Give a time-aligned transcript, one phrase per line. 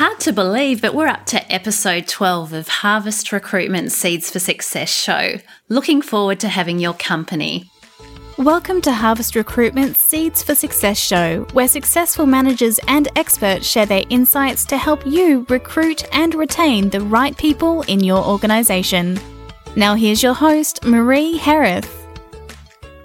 [0.00, 4.88] Hard to believe, but we're up to episode 12 of Harvest Recruitment Seeds for Success
[4.88, 5.34] show.
[5.68, 7.70] Looking forward to having your company.
[8.38, 14.04] Welcome to Harvest Recruitment Seeds for Success show, where successful managers and experts share their
[14.08, 19.20] insights to help you recruit and retain the right people in your organisation.
[19.76, 21.99] Now, here's your host, Marie Hereth.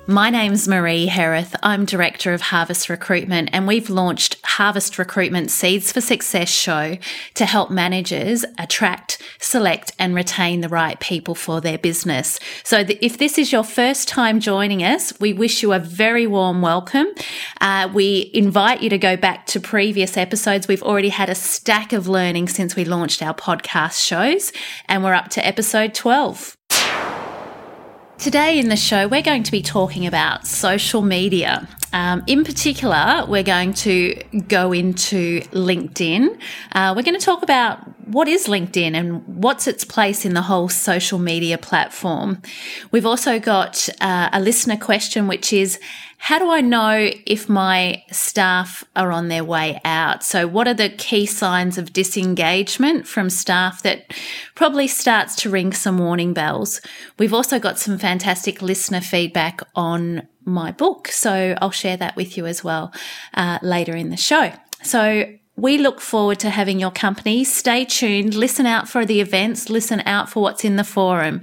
[0.07, 1.55] My name's Marie Hereth.
[1.63, 6.99] I'm Director of Harvest Recruitment, and we've launched Harvest Recruitment Seeds for Success show
[7.33, 12.39] to help managers attract, select, and retain the right people for their business.
[12.63, 16.61] So, if this is your first time joining us, we wish you a very warm
[16.61, 17.07] welcome.
[17.60, 20.68] Uh, we invite you to go back to previous episodes.
[20.68, 24.51] We've already had a stack of learning since we launched our podcast shows,
[24.87, 26.57] and we're up to episode 12.
[28.18, 31.68] Today in the show, we're going to be talking about social media.
[31.92, 34.16] Um, in particular, we're going to
[34.47, 36.39] go into LinkedIn.
[36.72, 40.44] Uh, we're going to talk about what is LinkedIn and what's its place in the
[40.44, 42.41] whole social media platform.
[42.91, 45.80] We've also got uh, a listener question, which is
[46.17, 50.23] how do I know if my staff are on their way out?
[50.23, 54.11] So, what are the key signs of disengagement from staff that
[54.55, 56.81] probably starts to ring some warning bells?
[57.19, 62.37] We've also got some fantastic listener feedback on my book, so I'll share that with
[62.37, 62.93] you as well
[63.33, 64.52] uh, later in the show.
[64.83, 65.25] So,
[65.56, 67.44] we look forward to having your company.
[67.44, 71.42] Stay tuned, listen out for the events, listen out for what's in the forum,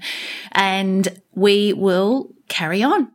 [0.53, 3.11] and we will carry on.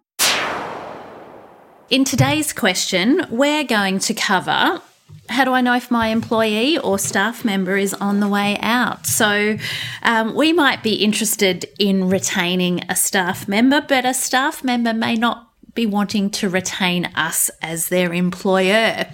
[1.89, 4.81] In today's question, we're going to cover
[5.29, 9.05] how do I know if my employee or staff member is on the way out?
[9.05, 9.57] So,
[10.03, 15.15] um, we might be interested in retaining a staff member, but a staff member may
[15.15, 15.46] not
[15.77, 19.07] be wanting to retain us as their employer.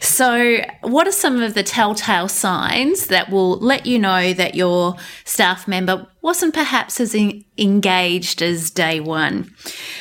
[0.00, 4.96] So, what are some of the telltale signs that will let you know that your
[5.24, 9.54] staff member wasn't perhaps as in- engaged as day one?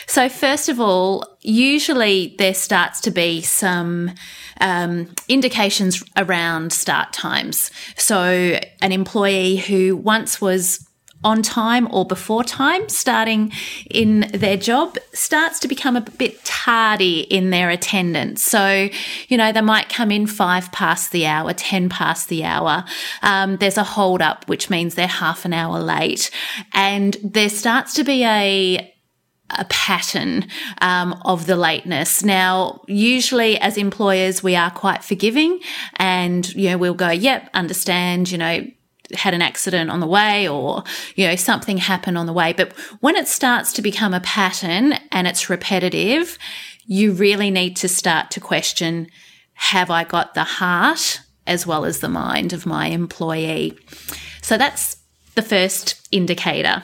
[0.08, 4.12] So, first of all, usually there starts to be some
[4.60, 7.70] um, indications around start times.
[7.96, 10.87] So, an employee who once was
[11.24, 13.52] on time or before time starting
[13.90, 18.44] in their job starts to become a bit tardy in their attendance.
[18.44, 18.90] So,
[19.28, 22.86] you know, they might come in five past the hour, 10 past the hour.
[23.24, 26.30] Um, there's a hold up, which means they're half an hour late.
[26.74, 28.94] And there starts to be a,
[29.50, 30.46] a pattern
[30.82, 32.24] um, of the lateness.
[32.24, 35.60] Now, usually as employers, we are quite forgiving
[35.96, 38.68] and, you know, we'll go, yep, understand, you know,
[39.16, 40.84] had an accident on the way or,
[41.16, 42.54] you know, something happened on the way.
[42.54, 46.38] But when it starts to become a pattern and it's repetitive,
[46.86, 49.08] you really need to start to question,
[49.54, 53.78] have I got the heart as well as the mind of my employee?
[54.42, 54.98] So that's
[55.36, 56.84] the first indicator.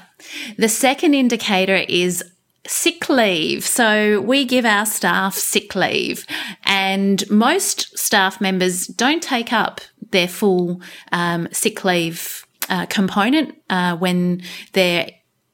[0.58, 2.24] The second indicator is
[2.66, 3.66] sick leave.
[3.66, 6.26] So we give our staff sick leave
[6.64, 9.82] and most staff members don't take up
[10.14, 10.82] their full
[11.12, 14.42] um, sick leave uh, component uh, when
[14.72, 15.10] they're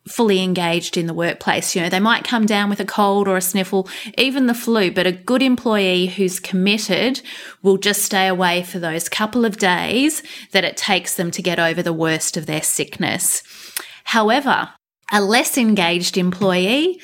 [0.08, 1.76] fully engaged in the workplace.
[1.76, 3.88] You know, they might come down with a cold or a sniffle,
[4.18, 7.22] even the flu, but a good employee who's committed
[7.62, 11.60] will just stay away for those couple of days that it takes them to get
[11.60, 13.44] over the worst of their sickness.
[14.04, 14.70] However,
[15.12, 17.00] a less engaged employee,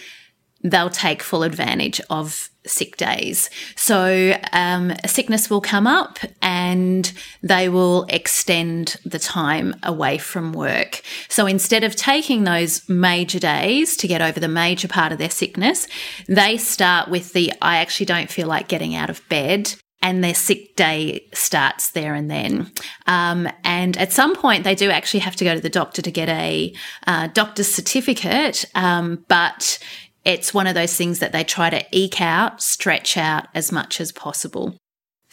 [0.64, 3.50] they'll take full advantage of sick days.
[3.76, 7.12] So um, a sickness will come up and
[7.42, 11.02] they will extend the time away from work.
[11.30, 15.30] So instead of taking those major days to get over the major part of their
[15.30, 15.88] sickness,
[16.28, 19.76] they start with the I actually don't feel like getting out of bed
[20.06, 22.72] and their sick day starts there and then.
[23.08, 26.12] Um, and at some point, they do actually have to go to the doctor to
[26.12, 26.76] get a
[27.08, 28.66] uh, doctor's certificate.
[28.76, 29.80] Um, but
[30.26, 34.02] it's one of those things that they try to eke out, stretch out as much
[34.02, 34.76] as possible.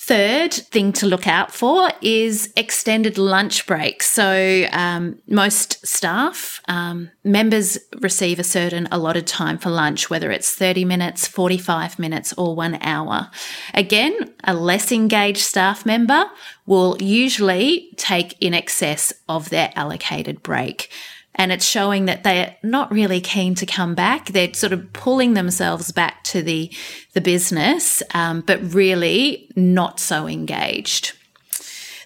[0.05, 4.07] Third thing to look out for is extended lunch breaks.
[4.09, 10.57] So, um, most staff um, members receive a certain allotted time for lunch, whether it's
[10.57, 13.31] 30 minutes, 45 minutes, or one hour.
[13.75, 14.13] Again,
[14.43, 16.25] a less engaged staff member
[16.67, 20.91] will usually take in excess of their allocated break
[21.35, 24.27] and it's showing that they're not really keen to come back.
[24.27, 26.73] They're sort of pulling themselves back to the
[27.15, 31.13] the business, um, but really not so engaged.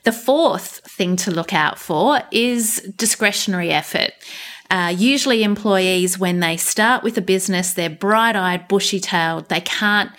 [0.05, 4.13] The fourth thing to look out for is discretionary effort.
[4.71, 9.61] Uh, usually, employees, when they start with a business, they're bright eyed, bushy tailed, they
[9.61, 10.11] can't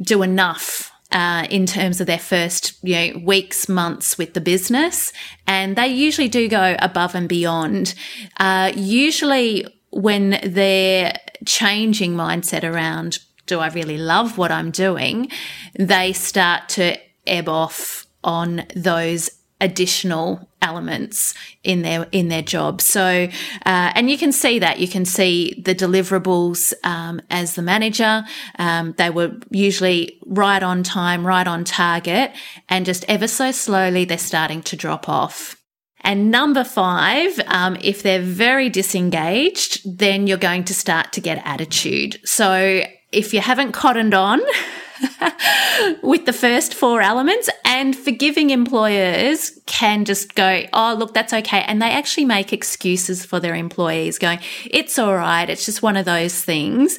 [0.00, 5.12] do enough uh, in terms of their first you know weeks months with the business.
[5.46, 7.94] And they usually do go above and beyond.
[8.38, 15.30] Uh, usually when they're changing mindset around do i really love what i'm doing?
[15.78, 19.30] They start to ebb off on those
[19.62, 22.82] additional elements in their in their job.
[22.82, 23.28] So,
[23.64, 28.24] uh, and you can see that you can see the deliverables um, as the manager.
[28.58, 32.32] Um, they were usually right on time, right on target,
[32.68, 35.56] and just ever so slowly they're starting to drop off.
[36.04, 41.40] And number five, um, if they're very disengaged, then you're going to start to get
[41.46, 42.20] attitude.
[42.24, 42.82] So
[43.12, 44.40] if you haven't cottoned on,
[46.02, 51.62] with the first four elements and forgiving employers can just go, Oh, look, that's okay.
[51.62, 55.48] And they actually make excuses for their employees going, it's all right.
[55.48, 56.98] It's just one of those things.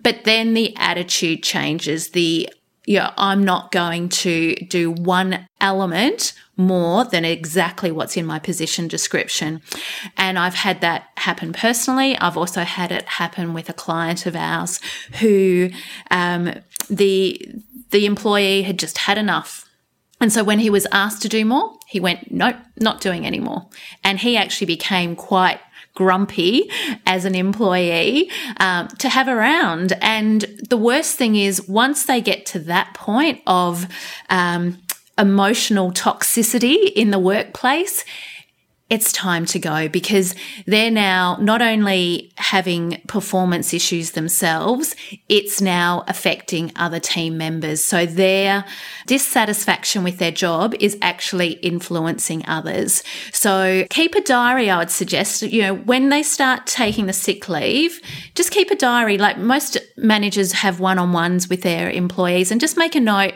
[0.00, 2.10] But then the attitude changes.
[2.10, 2.48] The,
[2.86, 8.86] yeah, I'm not going to do one element more than exactly what's in my position
[8.86, 9.60] description.
[10.16, 12.16] And I've had that happen personally.
[12.18, 14.80] I've also had it happen with a client of ours
[15.20, 15.70] who
[16.10, 16.54] um,
[16.88, 17.40] the
[17.90, 19.68] the employee had just had enough.
[20.20, 23.68] And so when he was asked to do more, he went, nope, not doing anymore.
[24.02, 25.60] And he actually became quite
[25.94, 26.70] grumpy
[27.06, 29.92] as an employee um, to have around.
[30.00, 33.86] And the worst thing is, once they get to that point of
[34.30, 34.82] um,
[35.18, 38.04] emotional toxicity in the workplace,
[38.94, 40.34] it's time to go because
[40.66, 44.94] they're now not only having performance issues themselves,
[45.28, 47.84] it's now affecting other team members.
[47.84, 48.64] So their
[49.06, 53.02] dissatisfaction with their job is actually influencing others.
[53.32, 57.48] So keep a diary, I would suggest, you know, when they start taking the sick
[57.48, 58.00] leave,
[58.34, 59.18] just keep a diary.
[59.18, 63.34] Like most managers have one-on-ones with their employees and just make a note,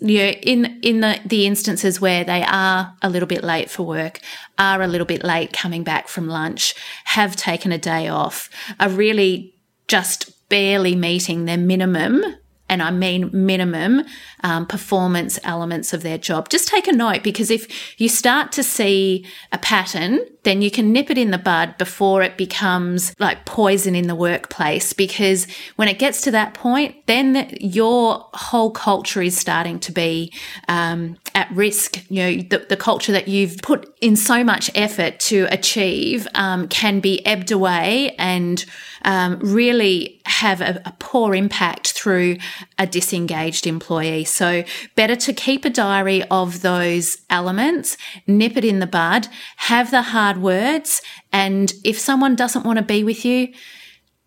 [0.00, 3.84] you know, in, in the, the instances where they are a little bit late for
[3.84, 4.20] work
[4.62, 6.74] are a little bit late coming back from lunch,
[7.04, 8.48] have taken a day off,
[8.78, 9.54] are really
[9.88, 12.22] just barely meeting their minimum
[12.68, 14.04] and I mean minimum
[14.42, 16.48] um, performance elements of their job.
[16.48, 20.92] Just take a note because if you start to see a pattern, then you can
[20.92, 24.92] nip it in the bud before it becomes like poison in the workplace.
[24.92, 30.32] Because when it gets to that point, then your whole culture is starting to be
[30.68, 31.98] um, at risk.
[32.10, 36.66] You know, the, the, culture that you've put in so much effort to achieve um,
[36.66, 38.64] can be ebbed away and
[39.04, 42.36] um, really have a, a poor impact through
[42.78, 44.24] a disengaged employee.
[44.24, 44.64] So,
[44.96, 47.96] better to keep a diary of those elements,
[48.26, 51.02] nip it in the bud, have the hard words,
[51.32, 53.52] and if someone doesn't want to be with you,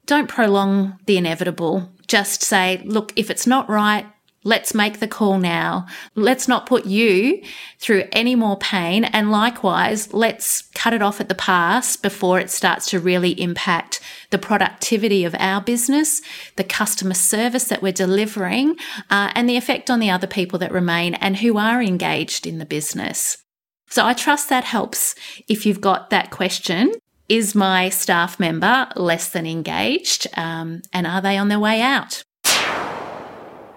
[0.05, 1.91] don't prolong the inevitable.
[2.07, 4.05] Just say, look, if it's not right,
[4.45, 5.87] Let's make the call now.
[6.13, 7.41] Let's not put you
[7.79, 9.03] through any more pain.
[9.03, 13.99] And likewise, let's cut it off at the pass before it starts to really impact
[14.29, 16.21] the productivity of our business,
[16.57, 18.77] the customer service that we're delivering,
[19.09, 22.59] uh, and the effect on the other people that remain and who are engaged in
[22.59, 23.37] the business.
[23.89, 25.15] So I trust that helps
[25.47, 26.93] if you've got that question.
[27.27, 30.27] Is my staff member less than engaged?
[30.37, 32.23] Um, and are they on their way out?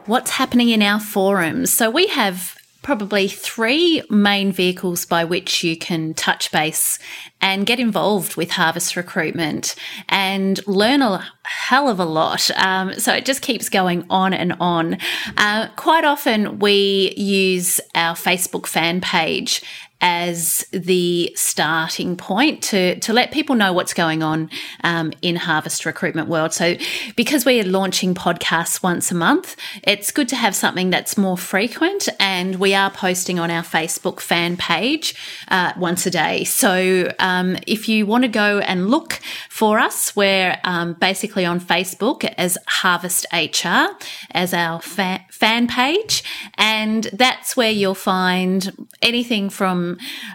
[0.08, 1.72] What's happening in our forums.
[1.72, 6.98] So we have probably three main vehicles by which you can touch base
[7.40, 9.74] and get involved with harvest recruitment
[10.08, 12.50] and learn a hell of a lot.
[12.56, 14.96] Um, so it just keeps going on and on.
[15.36, 19.62] Uh, quite often we use our Facebook fan page
[20.00, 24.48] as the starting point to, to let people know what's going on
[24.84, 26.52] um, in harvest recruitment world.
[26.52, 26.76] So
[27.16, 31.36] because we are launching podcasts once a month, it's good to have something that's more
[31.36, 35.14] frequent and we are posting on our Facebook fan page
[35.48, 36.44] uh, once a day.
[36.44, 41.60] So um, if you want to go and look for us, we're um, basically on
[41.60, 43.96] Facebook as Harvest HR
[44.30, 46.22] as our fa- fan page
[46.54, 49.87] and that's where you'll find anything from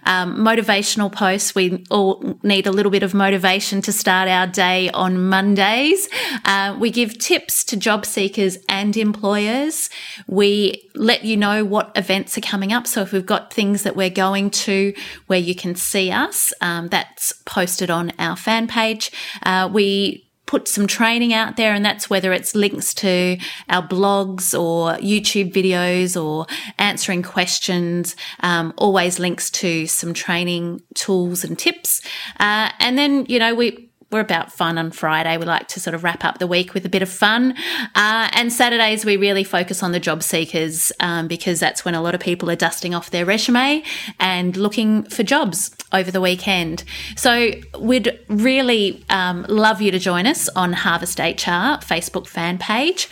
[0.05, 1.53] um, motivational posts.
[1.53, 6.07] We all need a little bit of motivation to start our day on Mondays.
[6.45, 9.89] Uh, we give tips to job seekers and employers.
[10.27, 12.87] We let you know what events are coming up.
[12.87, 14.93] So if we've got things that we're going to
[15.27, 19.11] where you can see us, um, that's posted on our fan page.
[19.43, 24.53] Uh, we put some training out there, and that's whether it's links to our blogs
[24.53, 26.45] or YouTube videos or
[26.77, 32.01] answering questions, um, always links to some training tools and tips.
[32.39, 35.35] Uh, and then, you know, we we're about fun on Friday.
[35.37, 37.55] We like to sort of wrap up the week with a bit of fun.
[37.95, 42.01] Uh, and Saturdays, we really focus on the job seekers um, because that's when a
[42.01, 43.83] lot of people are dusting off their resume
[44.19, 46.83] and looking for jobs over the weekend.
[47.15, 53.09] So we'd really um, love you to join us on Harvest HR Facebook fan page.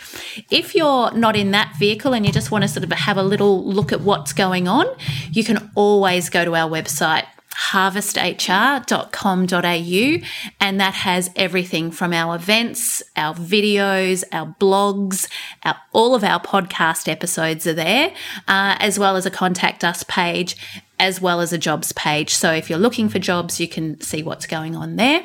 [0.50, 3.22] If you're not in that vehicle and you just want to sort of have a
[3.22, 4.86] little look at what's going on,
[5.32, 10.26] you can always go to our website harvesthr.com.au
[10.60, 15.28] and that has everything from our events, our videos, our blogs,
[15.64, 18.10] our, all of our podcast episodes are there,
[18.48, 20.56] uh, as well as a contact us page,
[20.98, 22.34] as well as a jobs page.
[22.34, 25.22] So if you're looking for jobs, you can see what's going on there.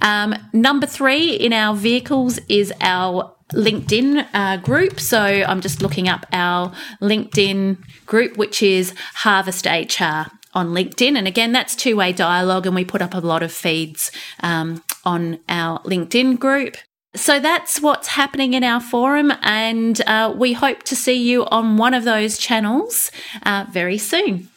[0.00, 5.00] Um, number three in our vehicles is our LinkedIn uh, group.
[5.00, 11.16] So I'm just looking up our LinkedIn group, which is Harvest HR on LinkedIn.
[11.16, 14.82] And again, that's two way dialogue, and we put up a lot of feeds um,
[15.04, 16.76] on our LinkedIn group.
[17.14, 21.76] So that's what's happening in our forum, and uh, we hope to see you on
[21.76, 23.10] one of those channels
[23.44, 24.48] uh, very soon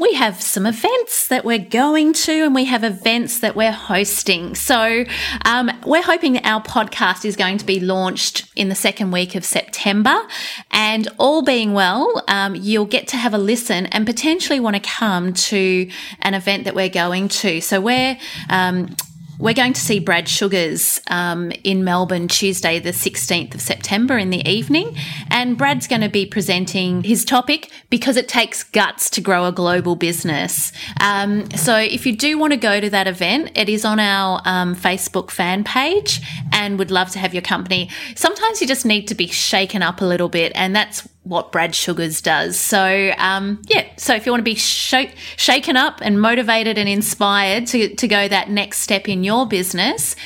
[0.00, 4.54] we have some events that we're going to and we have events that we're hosting.
[4.54, 5.04] So
[5.44, 9.34] um, we're hoping that our podcast is going to be launched in the second week
[9.34, 10.18] of September.
[10.70, 14.82] And all being well, um, you'll get to have a listen and potentially want to
[14.82, 15.90] come to
[16.20, 17.60] an event that we're going to.
[17.60, 18.96] So we're um,
[19.40, 24.28] we're going to see Brad Sugars um, in Melbourne Tuesday, the 16th of September in
[24.28, 24.94] the evening.
[25.30, 29.52] And Brad's going to be presenting his topic because it takes guts to grow a
[29.52, 30.72] global business.
[31.00, 34.42] Um, so if you do want to go to that event, it is on our
[34.44, 36.20] um, Facebook fan page
[36.52, 37.88] and would love to have your company.
[38.14, 41.74] Sometimes you just need to be shaken up a little bit, and that's what Brad
[41.74, 42.58] Sugars does.
[42.58, 46.88] So, um, yeah, so if you want to be sh- shaken up and motivated and
[46.88, 50.16] inspired to, to go that next step in your business,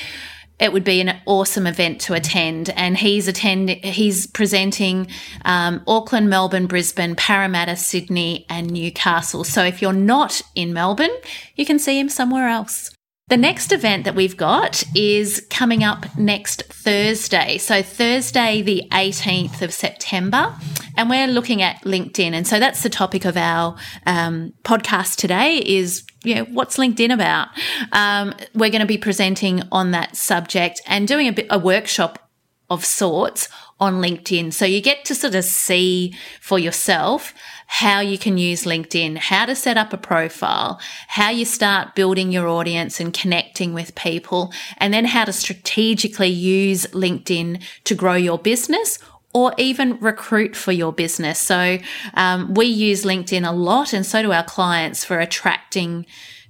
[0.57, 2.69] it would be an awesome event to attend.
[2.69, 5.07] And he's attend he's presenting
[5.43, 9.43] um, Auckland, Melbourne, Brisbane, Parramatta, Sydney, and Newcastle.
[9.43, 11.15] So if you're not in Melbourne,
[11.55, 12.94] you can see him somewhere else.
[13.27, 17.57] The next event that we've got is coming up next Thursday.
[17.57, 20.55] So, Thursday, the 18th of September,
[20.95, 22.33] and we're looking at LinkedIn.
[22.33, 27.11] And so that's the topic of our um, podcast today is, you know, what's LinkedIn
[27.11, 27.47] about?
[27.91, 32.29] Um, we're going to be presenting on that subject and doing a bit, a workshop
[32.69, 34.53] of sorts on LinkedIn.
[34.53, 37.33] So you get to sort of see for yourself
[37.67, 42.31] how you can use LinkedIn, how to set up a profile, how you start building
[42.31, 48.15] your audience and connecting with people, and then how to strategically use LinkedIn to grow
[48.15, 48.99] your business
[49.33, 51.41] or even recruit for your business.
[51.41, 51.77] So
[52.13, 56.05] um, we use LinkedIn a lot, and so do our clients for attracting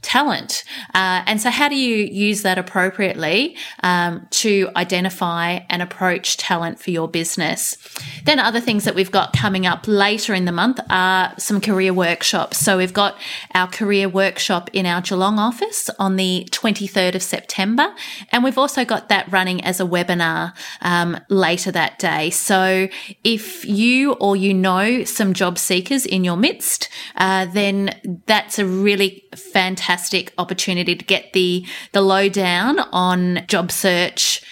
[0.05, 0.63] talent.
[0.93, 6.79] Uh, and so, how do you use that appropriately um, to identify and approach talent
[6.79, 7.77] for your business?
[8.23, 11.91] Then, other things that we've got coming up later in the month are some career
[11.91, 12.59] workshops.
[12.59, 13.17] So, we've got
[13.55, 17.93] our career workshop in our Geelong office on the 23rd of September,
[18.31, 22.29] and we've also got that running as a webinar um, later that day.
[22.29, 22.87] So,
[23.23, 28.65] if you or you know some job seekers in your midst, uh, then that's a
[28.67, 29.94] really fantastic
[30.37, 34.43] opportunity to get the the lowdown on job search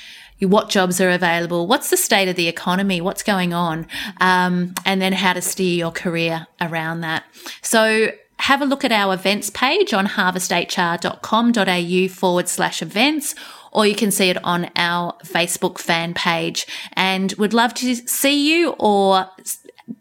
[0.45, 3.87] what jobs are available, what's the state of the economy, what's going on,
[4.19, 7.23] um, and then how to steer your career around that.
[7.61, 13.35] So have a look at our events page on harvesthr.com.au forward slash events,
[13.71, 16.67] or you can see it on our Facebook fan page.
[16.93, 19.29] And would love to see you or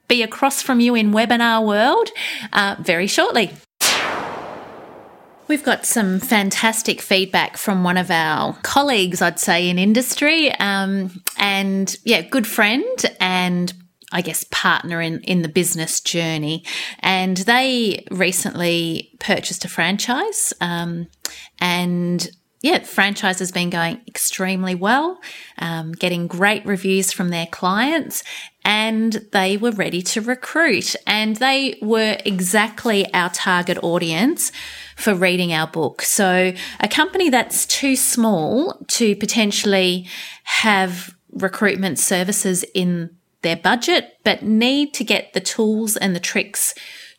[0.08, 2.10] be across from you in webinar world
[2.52, 3.52] uh, very shortly.
[5.48, 10.52] We've got some fantastic feedback from one of our colleagues, I'd say, in industry.
[10.52, 12.86] Um, and yeah, good friend
[13.20, 13.72] and
[14.12, 16.64] I guess partner in, in the business journey.
[17.00, 20.52] And they recently purchased a franchise.
[20.60, 21.08] Um,
[21.58, 22.30] and
[22.62, 25.18] yeah, franchise has been going extremely well,
[25.58, 28.22] um, getting great reviews from their clients,
[28.64, 30.94] and they were ready to recruit.
[31.04, 34.52] And they were exactly our target audience
[34.96, 36.02] for reading our book.
[36.02, 40.08] So a company that's too small to potentially
[40.44, 43.10] have recruitment services in
[43.42, 46.74] their budget, but need to get the tools and the tricks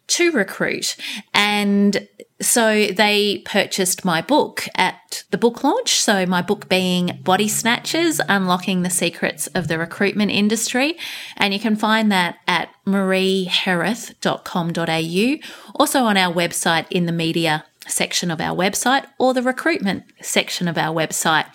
[0.08, 0.96] to recruit.
[1.34, 2.08] And
[2.44, 6.00] so they purchased my book at the book launch.
[6.00, 10.98] So my book being Body Snatchers, Unlocking the Secrets of the Recruitment Industry.
[11.38, 18.32] And you can find that at mariehereth.com.au, also on our website in the media section
[18.32, 21.46] of our website or the recruitment section of our website.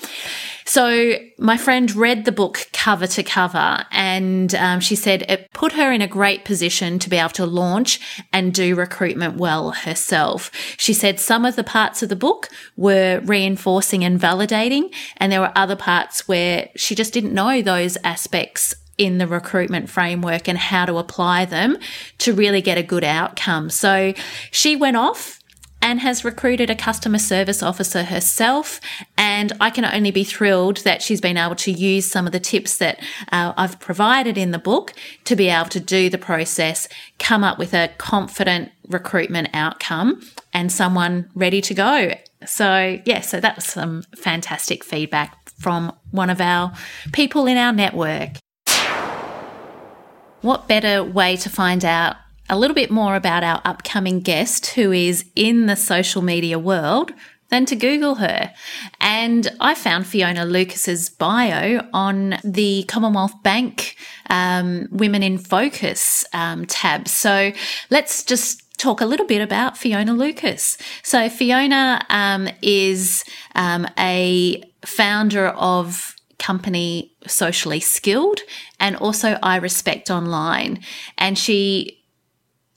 [0.65, 5.73] So my friend read the book cover to cover and um, she said it put
[5.73, 8.01] her in a great position to be able to launch
[8.33, 10.51] and do recruitment well herself.
[10.77, 15.41] She said some of the parts of the book were reinforcing and validating and there
[15.41, 20.59] were other parts where she just didn't know those aspects in the recruitment framework and
[20.59, 21.79] how to apply them
[22.19, 23.71] to really get a good outcome.
[23.71, 24.13] So
[24.51, 25.38] she went off
[25.89, 28.79] and has recruited a customer service officer herself.
[29.17, 32.41] And I can only be thrilled that she's been able to use some of the
[32.41, 33.03] tips that
[33.33, 34.93] uh, I've provided in the book
[35.25, 40.21] to be able to do the process, come up with a confident recruitment outcome
[40.53, 42.13] and someone ready to go.
[42.45, 46.75] So, yeah, so that was some fantastic feedback from one of our
[47.13, 48.33] people in our network.
[50.43, 52.17] What better way to find out
[52.51, 57.13] a little bit more about our upcoming guest who is in the social media world
[57.51, 58.53] than to Google her.
[59.01, 63.97] And I found Fiona Lucas's bio on the Commonwealth Bank
[64.29, 67.09] um, Women in Focus um, tab.
[67.09, 67.53] So
[67.91, 70.79] let's just talk a little bit about Fiona Lucas.
[71.03, 73.25] So Fiona um, is
[73.55, 78.41] um, a founder of company Socially Skilled
[78.79, 80.81] and also I Respect Online.
[81.17, 81.98] And she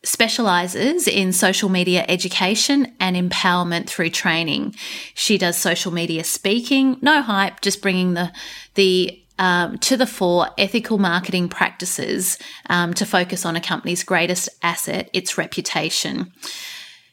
[0.04, 4.76] specializes in social media education and empowerment through training.
[5.14, 8.32] She does social media speaking, no hype, just bringing the
[8.76, 12.38] the um, to the fore ethical marketing practices
[12.70, 16.32] um, to focus on a company's greatest asset, its reputation.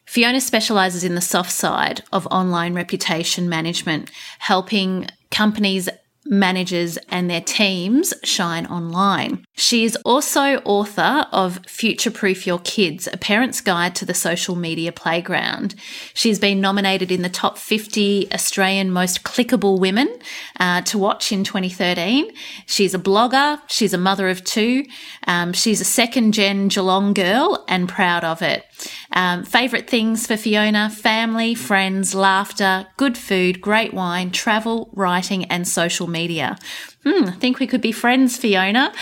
[0.04, 5.88] Fiona specializes in the soft side of online reputation management, helping companies
[6.26, 9.44] managers and their teams shine online.
[9.54, 14.54] She is also author of Future Proof Your Kids, a parent's guide to the social
[14.54, 15.74] media playground.
[16.14, 20.18] She's been nominated in the top 50 Australian most clickable women
[20.60, 22.30] uh, to watch in 2013.
[22.66, 24.84] She's a blogger, she's a mother of two,
[25.26, 28.64] um, she's a second gen Geelong girl and proud of it.
[29.12, 35.66] Um, favorite things for Fiona family, friends, laughter, good food, great wine, travel, writing, and
[35.66, 36.56] social media.
[37.04, 38.92] Hmm, I think we could be friends, Fiona.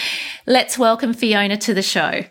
[0.47, 2.25] Let's welcome Fiona to the show.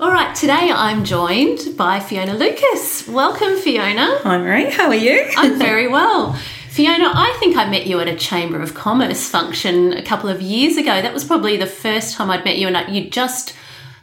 [0.00, 3.06] All right, today I'm joined by Fiona Lucas.
[3.06, 4.18] Welcome, Fiona.
[4.22, 4.70] Hi, Marie.
[4.70, 5.30] How are you?
[5.36, 6.32] I'm very well.
[6.68, 10.42] Fiona, I think I met you at a Chamber of Commerce function a couple of
[10.42, 11.00] years ago.
[11.00, 13.54] That was probably the first time I'd met you, and you just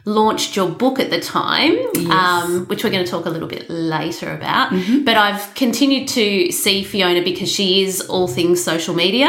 [0.04, 2.10] launched your book at the time, yes.
[2.10, 4.70] um, which we're going to talk a little bit later about.
[4.70, 5.04] Mm-hmm.
[5.04, 9.28] But I've continued to see Fiona because she is all things social media.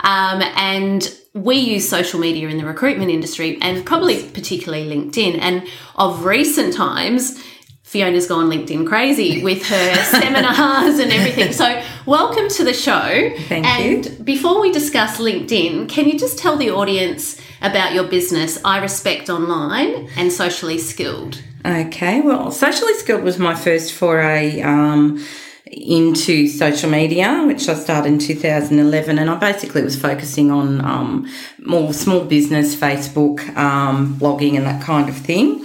[0.00, 5.38] Um, and we use social media in the recruitment industry and probably particularly LinkedIn.
[5.40, 7.42] And of recent times,
[7.82, 11.52] Fiona's gone LinkedIn crazy with her seminars and everything.
[11.52, 13.32] So, welcome to the show.
[13.48, 14.12] Thank and you.
[14.22, 19.28] before we discuss LinkedIn, can you just tell the audience about your business, I Respect
[19.28, 21.42] Online and Socially Skilled.
[21.64, 25.22] Okay, well, Socially Skilled was my first foray um,
[25.66, 31.30] into social media, which I started in 2011, and I basically was focusing on um,
[31.58, 35.64] more small business, Facebook, um, blogging, and that kind of thing.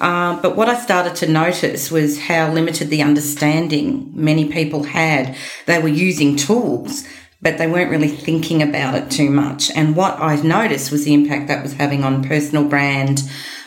[0.00, 5.36] Uh, but what I started to notice was how limited the understanding many people had.
[5.66, 7.04] They were using tools
[7.42, 9.70] but they weren't really thinking about it too much.
[9.72, 13.22] And what I noticed was the impact that was having on personal brand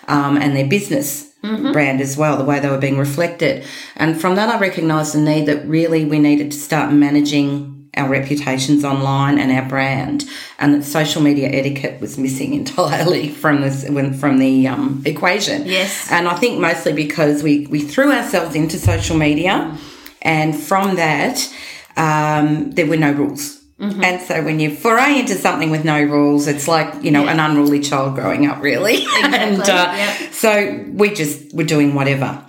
[0.08, 1.72] um, and their business mm-hmm.
[1.72, 3.66] brand as well, the way they were being reflected.
[3.96, 8.10] And from that, I recognised the need that really we needed to start managing our
[8.10, 10.26] reputations online and our brand,
[10.60, 13.86] and that social media etiquette was missing entirely from this
[14.20, 15.66] from the um, equation.
[15.66, 19.78] Yes, and I think mostly because we we threw ourselves into social media,
[20.22, 21.50] and from that
[21.96, 23.55] um, there were no rules.
[23.80, 24.04] Mm-hmm.
[24.04, 27.34] And so when you foray into something with no rules, it's like, you know, yeah.
[27.34, 29.06] an unruly child growing up, really.
[29.26, 29.38] Exactly.
[29.38, 32.46] and uh, so we just were doing whatever.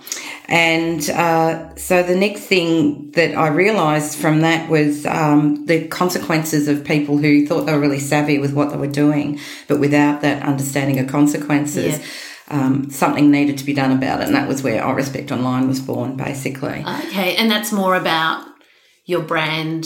[0.47, 6.69] And uh, so the next thing that I realised from that was um, the consequences
[6.69, 10.21] of people who thought they were really savvy with what they were doing, but without
[10.21, 11.99] that understanding of consequences.
[11.99, 12.05] Yeah.
[12.49, 15.67] Um, something needed to be done about it, and that was where I Respect Online
[15.67, 16.79] was born, basically.
[16.79, 18.47] Okay, and that's more about
[19.03, 19.85] your brand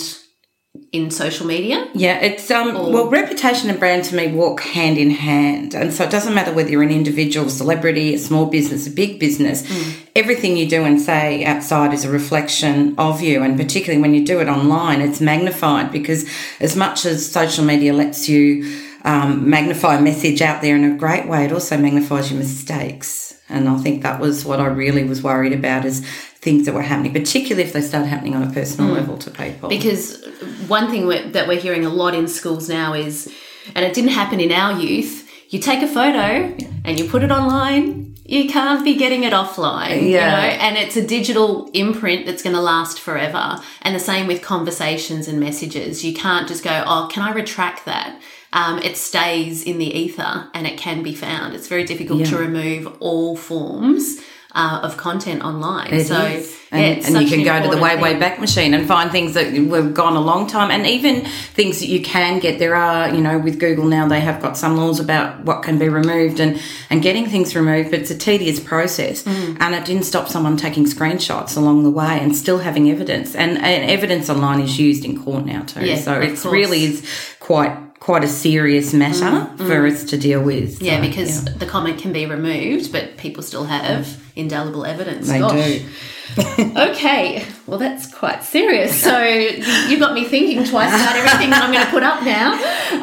[0.92, 1.90] in social media?
[1.94, 2.92] Yeah, it's um or...
[2.92, 5.74] well reputation and brand to me walk hand in hand.
[5.74, 9.20] And so it doesn't matter whether you're an individual, celebrity, a small business, a big
[9.20, 10.08] business, mm.
[10.16, 14.26] everything you do and say outside is a reflection of you and particularly when you
[14.26, 16.30] do it online, it's magnified because
[16.60, 20.96] as much as social media lets you um, magnify a message out there in a
[20.96, 25.04] great way, it also magnifies your mistakes And I think that was what I really
[25.04, 26.06] was worried about is
[26.42, 29.70] things that were happening, particularly if they start happening on a personal level to people.
[29.70, 30.24] Because
[30.68, 33.32] one thing we're, that we're hearing a lot in schools now is,
[33.76, 37.32] and it didn't happen in our youth, you take a photo and you put it
[37.32, 38.16] online.
[38.26, 40.58] You can't be getting it offline, you know, Yeah.
[40.66, 43.62] and it's a digital imprint that's going to last forever.
[43.82, 46.04] And the same with conversations and messages.
[46.06, 48.20] You can't just go, oh, can I retract that?
[48.54, 51.54] Um, it stays in the ether and it can be found.
[51.56, 54.22] It's very difficult to remove all forms
[54.54, 55.94] uh, of content online.
[55.94, 56.52] It so, is.
[56.72, 58.88] yeah, And, it's and you can an go to the way, important Wayback Machine and
[58.88, 62.60] find things that were gone a long time and even things that you can get.
[62.60, 65.78] There are, you know, with Google now, they have got some laws about what can
[65.78, 69.24] be removed and, and getting things removed, but it's a tedious process.
[69.24, 69.58] Mm.
[69.62, 73.36] And it didn't stop someone taking screenshots along the way and still having evidence.
[73.36, 75.86] And, and evidence online is used in court now too.
[75.86, 77.10] Yeah, so it really is
[77.40, 80.80] quite quite a serious matter for us to deal with.
[80.80, 85.28] Mm, Yeah, So, because the comment can be removed, but people still have indelible evidence.
[85.28, 85.54] They Gosh.
[85.54, 85.86] do.
[86.92, 89.02] Okay, well, that's quite serious.
[89.02, 92.54] So you, got me thinking twice about everything that I'm going to put up now.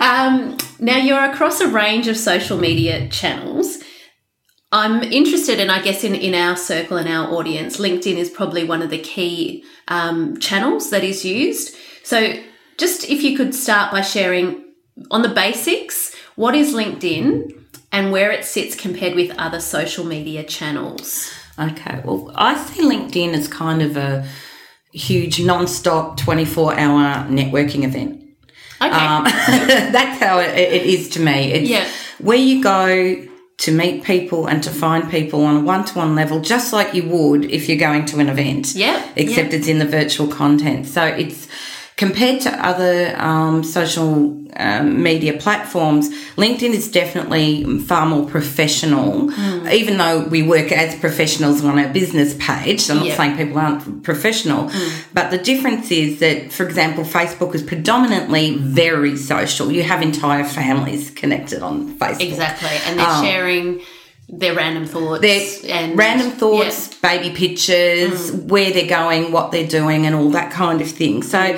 [0.01, 3.79] Um, now, you're across a range of social media channels.
[4.73, 8.65] I'm interested, and I guess in, in our circle and our audience, LinkedIn is probably
[8.65, 11.75] one of the key um, channels that is used.
[12.05, 12.35] So,
[12.79, 14.65] just if you could start by sharing
[15.11, 17.58] on the basics, what is LinkedIn
[17.93, 21.33] and where it sits compared with other social media channels?
[21.59, 24.27] Okay, well, I see LinkedIn as kind of a
[24.93, 28.23] huge non-stop 24-hour networking event.
[28.81, 28.91] Okay.
[28.91, 29.25] Um,
[29.93, 31.53] that's how it, it is to me.
[31.53, 31.89] It's Yeah.
[32.19, 33.25] where you go
[33.59, 37.45] to meet people and to find people on a one-to-one level, just like you would
[37.51, 38.75] if you're going to an event.
[38.77, 40.87] Yeah, Except it's in the virtual content.
[40.87, 41.49] So it's
[41.99, 44.13] compared to other um, social
[44.57, 49.31] um, media platforms, LinkedIn is definitely far more professional.
[49.31, 49.69] Hmm.
[49.69, 53.17] Even though we work as professionals on our business page, I'm not Yeah.
[53.17, 54.89] saying people aren't professional, Hmm.
[55.13, 59.71] but the difference is that, for example, Facebook is predominantly very social.
[59.73, 62.29] You have entire families connected on Facebook.
[62.31, 63.81] Exactly, and they're Um, sharing
[64.29, 65.23] their random thoughts.
[65.23, 68.45] There's and random thoughts, baby pictures, Mm.
[68.45, 71.23] where they're going, what they're doing, and all that kind of thing.
[71.23, 71.57] So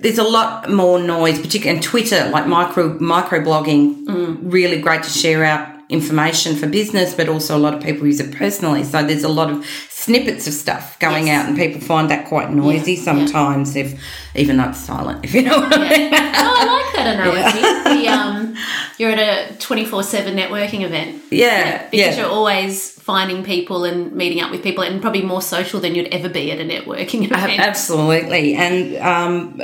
[0.00, 4.38] there's a lot more noise, particularly and Twitter, like micro micro blogging, Mm.
[4.42, 8.20] really great to share out information for business, but also a lot of people use
[8.20, 8.82] it personally.
[8.84, 9.64] So there's a lot of
[10.04, 11.42] snippets of stuff going Yes.
[11.42, 13.02] out, and people find that quite noisy yeah.
[13.02, 13.88] sometimes, if
[14.34, 16.12] even though it's silent, if you know what I mean.
[16.12, 16.32] Yeah.
[16.36, 17.78] Oh, I like that analogy.
[18.02, 18.56] The, um,
[18.98, 21.22] you're at a 24 7 networking event.
[21.30, 22.16] Yeah, Because yeah.
[22.22, 26.08] you're always finding people and meeting up with people, and probably more social than you'd
[26.08, 27.60] ever be at a networking event.
[27.60, 28.54] Absolutely.
[28.54, 29.58] And um,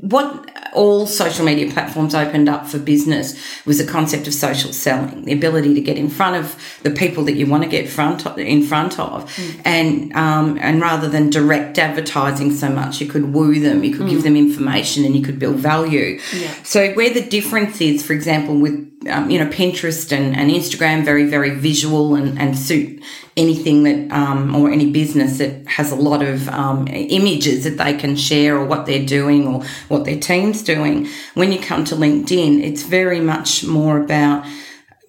[0.00, 3.28] what all social media platforms opened up for business
[3.66, 7.22] was the concept of social selling, the ability to get in front of the people
[7.24, 9.18] that you want to get front of, in front of,
[9.64, 9.83] and
[10.14, 14.22] um, and rather than direct advertising so much, you could woo them, you could give
[14.22, 16.20] them information, and you could build value.
[16.34, 16.54] Yeah.
[16.62, 18.74] So where the difference is, for example, with
[19.08, 23.02] um, you know Pinterest and, and Instagram, very very visual and, and suit
[23.36, 27.94] anything that um, or any business that has a lot of um, images that they
[27.94, 31.08] can share or what they're doing or what their team's doing.
[31.34, 34.46] When you come to LinkedIn, it's very much more about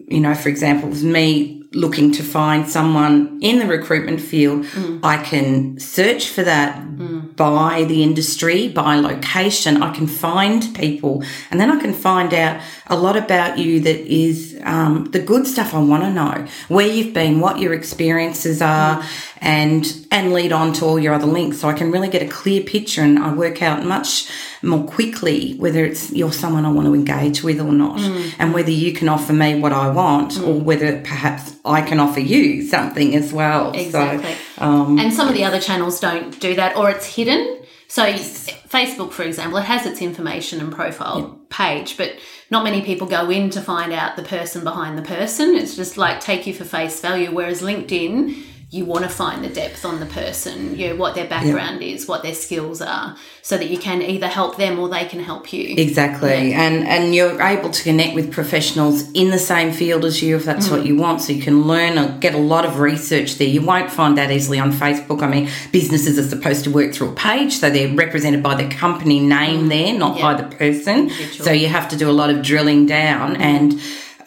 [0.07, 4.99] you know, for example, with me looking to find someone in the recruitment field, mm.
[5.03, 7.35] I can search for that mm.
[7.35, 9.83] by the industry, by location.
[9.83, 13.99] I can find people, and then I can find out a lot about you that
[13.99, 18.61] is um, the good stuff I want to know, where you've been, what your experiences
[18.61, 19.37] are, mm.
[19.41, 21.59] and and lead on to all your other links.
[21.59, 24.29] So I can really get a clear picture, and I work out much
[24.65, 27.99] more quickly whether it's you're someone I want to engage with or not,
[28.39, 32.19] and whether you can offer me what I want, or whether perhaps I can offer
[32.19, 33.73] you something as well.
[33.73, 34.35] Exactly.
[34.55, 37.61] So, um, and some of the other channels don't do that, or it's hidden.
[37.87, 42.17] So, Facebook, for example, it has its information and profile page, but
[42.49, 45.55] not many people go in to find out the person behind the person.
[45.55, 47.31] It's just like take you for face value.
[47.31, 48.43] Whereas LinkedIn,
[48.75, 52.09] you want to find the depth on the person, you know, what their background is,
[52.09, 55.53] what their skills are, so that you can either help them or they can help
[55.53, 55.75] you.
[55.77, 60.35] Exactly, and and you're able to connect with professionals in the same field as you
[60.35, 60.87] if that's what mm.
[60.87, 61.21] you want.
[61.21, 63.47] So you can learn and get a lot of research there.
[63.47, 65.23] You won't find that easily on Facebook.
[65.23, 68.67] I mean, businesses are supposed to work through a page, so they're represented by the
[68.67, 69.69] company name mm.
[69.69, 71.09] there, not by the person.
[71.31, 73.39] So you have to do a lot of drilling down mm.
[73.39, 73.73] and.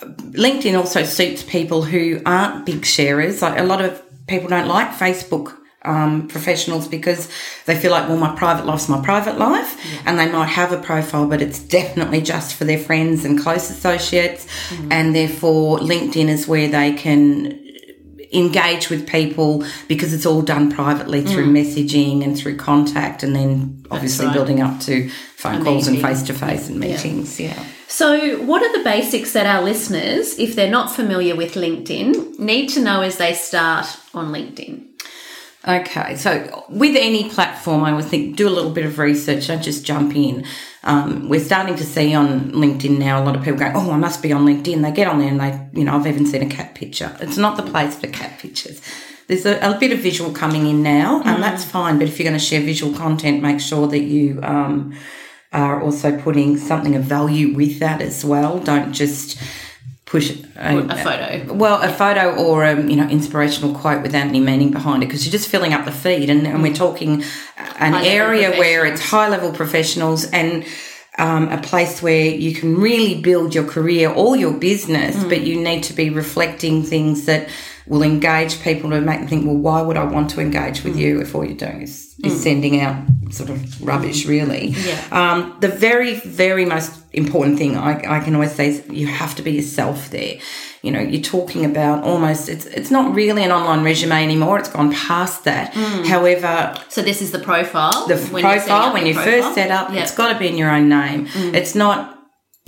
[0.01, 0.07] Uh,
[0.45, 3.43] LinkedIn also suits people who aren't big sharers.
[3.43, 7.31] Like a lot of people don't like Facebook um, professionals because
[7.67, 10.81] they feel like, well, my private life's my private life, and they might have a
[10.81, 14.47] profile, but it's definitely just for their friends and close associates,
[14.91, 17.59] and therefore LinkedIn is where they can
[18.33, 21.63] engage with people because it's all done privately through mm.
[21.63, 24.35] messaging and through contact and then obviously right.
[24.35, 27.41] building up to phone calls and face to face and meetings.
[27.41, 27.65] Yeah.
[27.87, 32.69] So, what are the basics that our listeners, if they're not familiar with LinkedIn, need
[32.71, 34.88] to know as they start on LinkedIn?
[35.67, 39.49] Okay, so with any platform, I would think do a little bit of research.
[39.49, 40.47] Don't just jump in.
[40.85, 43.97] Um, we're starting to see on LinkedIn now a lot of people going, "Oh, I
[43.97, 46.43] must be on LinkedIn." They get on there and they, you know, I've even seen
[46.43, 47.15] a cat picture.
[47.21, 48.81] It's not the place for cat pictures.
[49.27, 51.99] There's a, a bit of visual coming in now, and that's fine.
[51.99, 54.97] But if you're going to share visual content, make sure that you um,
[55.53, 58.61] are also putting something of value with that as well.
[58.61, 59.39] Don't just
[60.15, 61.53] push a, A photo.
[61.55, 65.23] well, a photo or a you know inspirational quote without any meaning behind it, because
[65.25, 67.13] you're just filling up the feed, and, and we're talking
[67.87, 70.65] an High-level area where it's high level professionals and.
[71.21, 75.29] Um, a place where you can really build your career or your business, Mm.
[75.29, 77.49] but you need to be reflecting things that
[77.89, 80.85] will engage people to make them think, well, why would I want to engage Mm.
[80.85, 82.37] with you if all you're doing is, is mm.
[82.37, 82.97] sending out
[83.31, 84.69] sort of rubbish, really?
[84.69, 85.05] Yeah.
[85.13, 89.35] Um, the very, very most important thing I, I can always say is you have
[89.37, 90.39] to be yourself there.
[90.83, 94.59] You know, you're talking about almost, it's, it's not really an online resume anymore.
[94.59, 95.73] It's gone past that.
[95.73, 96.07] Mm.
[96.07, 98.07] However, So, this is the profile.
[98.07, 99.43] the when profile, when you profile?
[99.43, 100.03] first set up, Yeah.
[100.03, 101.27] it's got to be in your own name.
[101.27, 101.55] Mm.
[101.55, 102.18] It's not,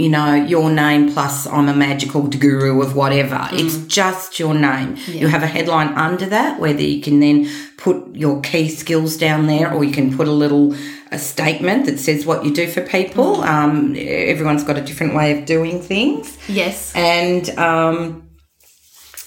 [0.00, 3.48] you know, your name plus I'm a magical guru of whatever.
[3.52, 4.96] It's just your name.
[5.06, 9.46] You have a headline under that, whether you can then put your key skills down
[9.46, 10.74] there or you can put a little
[11.12, 13.42] a statement that says what you do for people.
[13.42, 16.92] Um, everyone's got a different way of doing things Yes.
[16.94, 18.28] and um,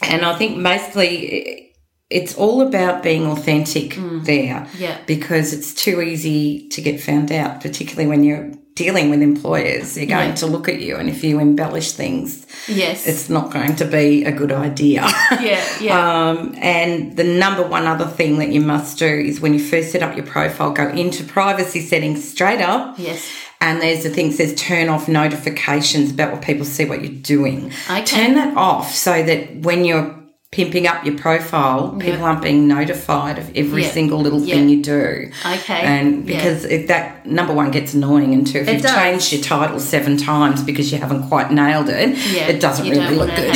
[0.02, 1.72] and I think mostly
[2.10, 4.98] it's all about being authentic there, Yeah.
[5.08, 9.94] because it's too easy to get found out, particularly when you're dealing with employers.
[9.96, 10.36] They're going Yeah.
[10.36, 13.06] to look at you, and if you embellish things, Yes.
[13.06, 15.08] it's not going to be a good idea.
[15.42, 15.64] yeah.
[15.80, 16.00] Yeah.
[16.34, 19.92] Um, and the number one other thing that you must do is when you first
[19.92, 22.96] set up your profile, go into privacy settings straight up.
[22.98, 23.28] Yes.
[23.62, 27.12] And there's a thing that says turn off notifications about what people see what you're
[27.22, 27.72] doing.
[27.90, 28.04] Okay.
[28.04, 30.14] Turn that off so that when you're
[30.54, 33.90] pimping up your profile, people aren't being notified of every Yeah.
[33.90, 34.54] single little Yeah.
[34.56, 35.30] thing you do.
[35.44, 35.82] Okay.
[35.82, 38.96] And because if that number one gets annoying, and two, if It you've does.
[38.96, 42.10] changed your title seven times because you haven't quite nailed it,
[42.52, 43.56] it doesn't you really look good.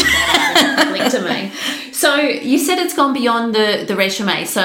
[1.12, 1.51] to me.
[1.91, 4.43] So you said it's gone beyond the the resume.
[4.45, 4.63] So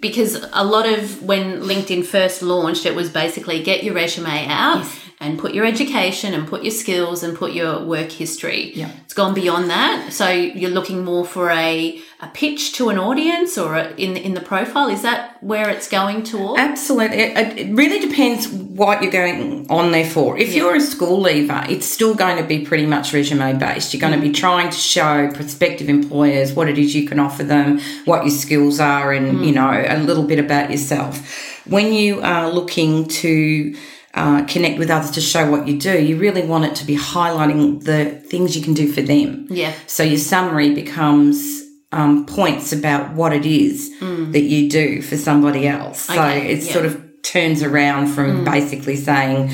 [0.00, 4.86] because a lot of when LinkedIn first launched, it was basically get your resume out.
[5.20, 8.72] And put your education and put your skills and put your work history.
[8.74, 8.92] Yeah.
[9.04, 10.12] It's gone beyond that.
[10.12, 14.34] So you're looking more for a, a pitch to an audience or a, in in
[14.34, 14.88] the profile.
[14.88, 16.60] Is that where it's going towards?
[16.60, 17.18] Absolutely.
[17.18, 20.38] It, it really depends what you're going on there for.
[20.38, 23.92] If you're a school leaver, it's still going to be pretty much resume based.
[23.92, 24.34] You're going to be mm-hmm.
[24.34, 28.78] trying to show prospective employers what it is you can offer them, what your skills
[28.78, 29.56] are, and, you mm.
[29.56, 31.64] know, a little bit about yourself.
[31.66, 33.74] When you are looking to
[34.14, 36.96] uh, connect with others to show what you do, you really want it to be
[36.96, 39.46] highlighting the things you can do for them.
[39.50, 39.72] Yeah.
[39.86, 45.66] So your summary becomes um, points about what it is that you do for somebody
[45.66, 46.02] else.
[46.02, 46.16] So Mm.
[46.36, 46.68] Okay, it yeah.
[46.68, 46.72] Mm.
[46.72, 49.50] sort of turns around from basically saying,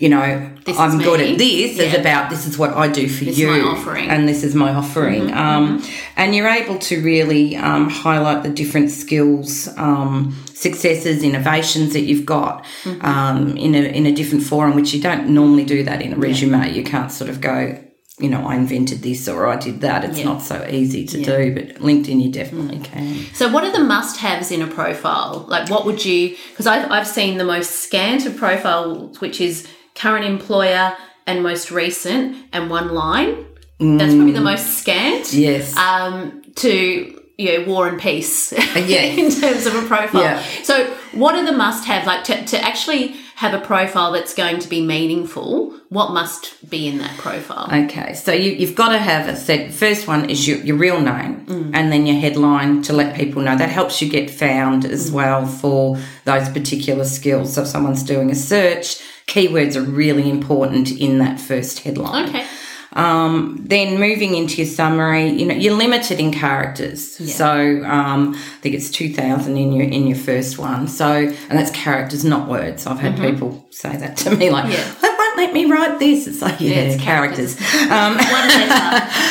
[0.00, 2.00] you know, This I'm good at this, is Yeah.
[2.00, 4.04] about this is what I do for This is you, my offering.
[4.04, 5.32] Mm-hmm, and this is my offering.
[5.32, 5.82] um,
[6.16, 12.26] And you're able to really um, highlight the different skills, um, successes, innovations that you've
[12.26, 13.04] got Mm-hmm.
[13.04, 16.16] um, in a in a different forum, which you don't normally do that in a
[16.16, 16.72] resume.
[16.78, 17.78] You can't sort of go.
[18.20, 20.02] You know, I invented this or I did that.
[20.04, 20.24] It's Yeah.
[20.32, 23.14] not so easy to do, but LinkedIn you definitely can.
[23.32, 25.46] So, what are the must-haves in a profile?
[25.54, 26.34] Like, what would you?
[26.50, 29.54] Because I've I've seen the most scant of profiles, which is
[29.98, 33.44] current employer and most recent, and one line.
[33.78, 34.44] That's probably the mm.
[34.44, 35.32] most scant.
[35.32, 35.76] Yes.
[35.76, 38.52] Um, to you know, war and peace.
[38.68, 39.02] Uh, yeah.
[39.02, 40.20] in terms of a profile.
[40.20, 40.42] Yeah.
[40.62, 42.06] So, what are the must-have?
[42.06, 45.70] Like to to actually have a profile that's going to be meaningful.
[45.88, 47.68] What must be in that profile?
[47.72, 49.72] Okay, so you, you've got to have a set.
[49.72, 51.70] First one is your, your real name mm.
[51.72, 53.56] and then your headline to let people know.
[53.56, 55.14] That helps you get found as mm.
[55.14, 57.54] well for those particular skills.
[57.54, 62.28] So if someone's doing a search, keywords are really important in that first headline.
[62.28, 62.46] okay.
[62.94, 67.00] Um, then moving into your summary, you know, you're limited in characters.
[67.36, 70.88] So um, I think it's two thousand in your in your first one.
[70.88, 72.86] So and that's characters, not words.
[72.86, 75.14] I've had people say that to me, like, Yeah.
[75.38, 76.26] Let me write this.
[76.26, 77.60] It's like, yeah, it's characters.
[77.60, 78.18] Letter um,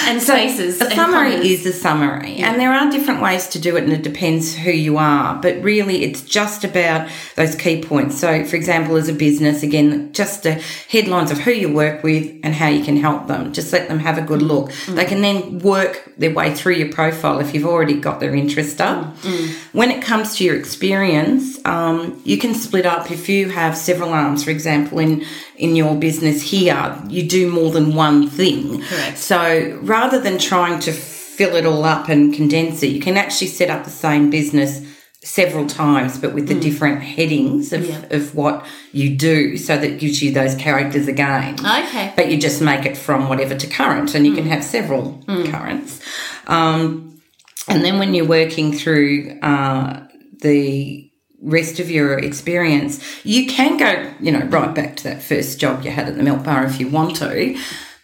[0.07, 0.79] and spaces.
[0.79, 4.03] A summary is a summary, and there are different ways to do it, and it
[4.03, 5.35] depends who you are.
[5.41, 8.17] But really, it's just about those key points.
[8.17, 10.53] So, for example, as a business, again, just the
[10.87, 13.51] headlines of who you work with and how you can help them.
[13.51, 14.69] Just let them have a good look.
[14.69, 14.95] Mm.
[14.95, 18.79] They can then work their way through your profile if you've already got their interest
[18.79, 19.13] up.
[19.17, 19.53] Mm.
[19.73, 24.13] When it comes to your experience, um, you can split up if you have several
[24.13, 24.45] arms.
[24.45, 25.25] For example, in
[25.57, 28.81] in your business here, you do more than one thing.
[28.83, 29.17] Correct.
[29.17, 33.47] So rather than trying to fill it all up and condense it, you can actually
[33.47, 34.81] set up the same business
[35.23, 38.01] several times, but with the different headings of, Yeah.
[38.11, 39.57] of what you do.
[39.57, 41.55] So that gives you those characters again.
[41.59, 42.13] Okay.
[42.15, 45.99] But you just make it from whatever to current, and you can have several currents.
[46.47, 47.19] Um,
[47.67, 50.01] and then when you're working through uh,
[50.41, 51.06] the
[51.41, 55.83] rest of your experience, you can go, you know, right back to that first job
[55.83, 57.57] you had at the milk bar if you want to.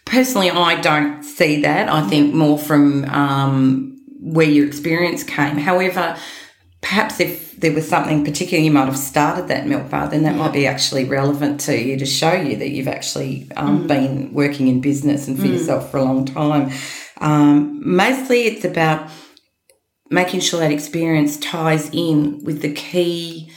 [0.04, 1.88] Personally, I don't see that.
[1.88, 5.56] I think more from um, where your experience came.
[5.56, 6.16] However,
[6.80, 10.36] perhaps if there was something particular you might have started that milk bar, then that
[10.36, 14.68] might be actually relevant to you to show you that you've actually um, been working
[14.68, 16.70] in business and for yourself for a long time.
[17.20, 19.10] Um, mostly it's about
[20.14, 23.50] making sure that experience ties in with the key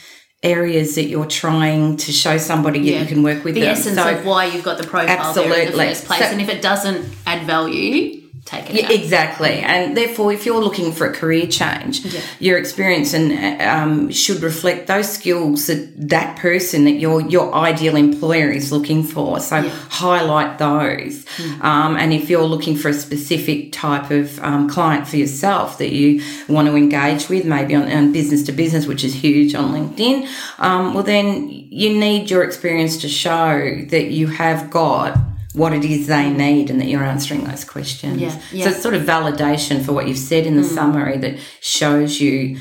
[0.44, 3.72] areas that you're trying to show somebody that you can work with the them.
[3.72, 6.20] essence So- of why you've got the profile there in the first place.
[6.20, 9.60] So- and if it doesn't add value, take it Yeah, exactly.
[9.60, 12.06] And therefore, if you're looking for a career change,
[12.40, 17.96] your experience and um, should reflect those skills that that person that your your ideal
[17.96, 19.40] employer is looking for.
[19.40, 21.26] So highlight those.
[21.62, 25.92] Um, and if you're looking for a specific type of um, client for yourself that
[25.92, 29.74] you want to engage with, maybe on, on business to business, which is huge on
[29.74, 30.28] LinkedIn,
[30.60, 35.18] um, well then you need your experience to show that you have got
[35.58, 38.22] what it is they need and that you're answering those questions.
[38.22, 38.64] Yeah, yeah.
[38.66, 42.60] So it's sort of validation for what you've said in the summary that shows you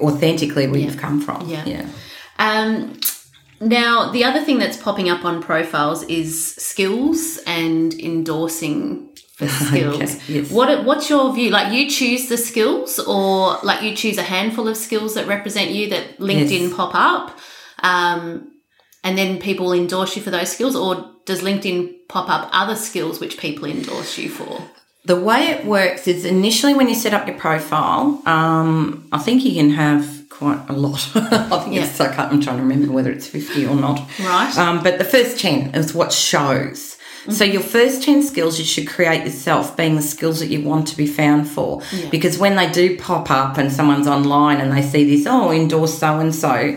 [0.00, 1.48] authentically where you've come from.
[1.48, 1.64] Yeah.
[1.64, 1.86] Yeah.
[2.38, 2.98] Um,
[3.60, 10.28] now, the other thing that's popping up on profiles is skills and endorsing for skills.
[10.28, 10.50] yes.
[10.50, 11.50] What What's your view?
[11.50, 15.70] Like, you choose the skills, or like you choose a handful of skills that represent
[15.70, 16.74] you that LinkedIn Yes.
[16.74, 17.38] pop up,
[17.82, 18.50] um,
[19.04, 23.20] and then people endorse you for those skills, or does LinkedIn pop up other skills
[23.20, 24.62] which people endorse you for?
[25.04, 29.44] The way it works is initially when you set up your profile, um, I think
[29.44, 31.08] you can have quite a lot.
[31.14, 31.84] I think Yeah.
[31.84, 34.00] it's, I can't, I'm trying to remember whether it's 50 or not.
[34.18, 34.56] Right.
[34.58, 36.96] Um, but the first 10 is what shows.
[37.28, 40.88] So your first 10 skills you should create yourself being the skills that you want
[40.88, 41.80] to be found for.
[42.10, 45.96] Because when they do pop up and someone's online and they see this, oh, endorse
[45.98, 46.76] so and so,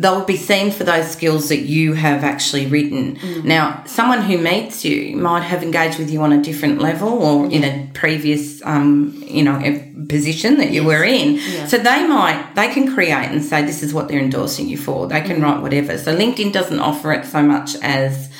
[0.00, 3.18] they'll be seen for those skills that you have actually written.
[3.44, 7.50] Now, someone who meets you might have engaged with you on a different level or
[7.50, 11.38] in a previous, um, you know, a position that you were in.
[11.66, 15.08] So they might, they can create and say, this is what they're endorsing you for.
[15.08, 15.98] They can write whatever.
[15.98, 18.32] So LinkedIn doesn't offer it so much as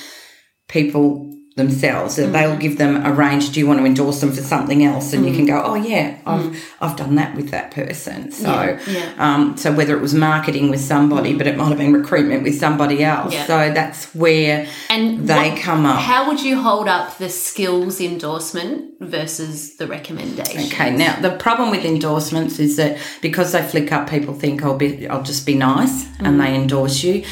[0.68, 1.28] people
[1.59, 2.16] themselves.
[2.16, 2.61] That they'll mm.
[2.61, 5.12] give them a range do you want to endorse them for something else?
[5.12, 5.49] And you can mm.
[5.49, 6.61] go oh yeah i've mm.
[6.81, 8.33] i've done that with that person.
[8.33, 9.14] So Yeah, yeah.
[9.18, 12.59] um so whether it was marketing with somebody but it might have been recruitment with
[12.59, 13.35] somebody else.
[13.35, 13.47] Yeah.
[13.47, 16.01] so that's where And they what- come up.
[16.01, 20.62] How would you hold up the skills endorsement versus the recommendation?
[20.73, 24.77] Okay, now the problem with endorsements is that because they flick up, people think I'll
[24.77, 27.25] be, I'll just be nice, and they endorse you.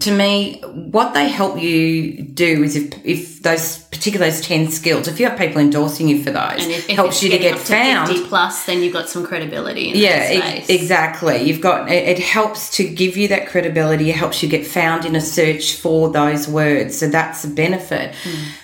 [0.00, 5.08] To me, what they help you do is if if those particular those ten skills,
[5.08, 7.58] if you have people endorsing you for those, And if, if helps you to get
[7.58, 8.08] to found.
[8.08, 11.42] 50 plus, then you've got some credibility in Yeah, exactly.
[11.42, 14.10] You've got it, it helps to give you that credibility.
[14.10, 16.98] It helps you get found in a search for those words.
[16.98, 18.14] So that's a benefit.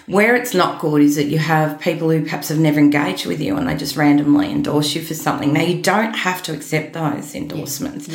[0.06, 3.40] Where it's not good is that you have people who perhaps have never engaged with
[3.40, 5.54] you and they just randomly endorse you for something.
[5.54, 8.08] Now you don't have to accept those endorsements.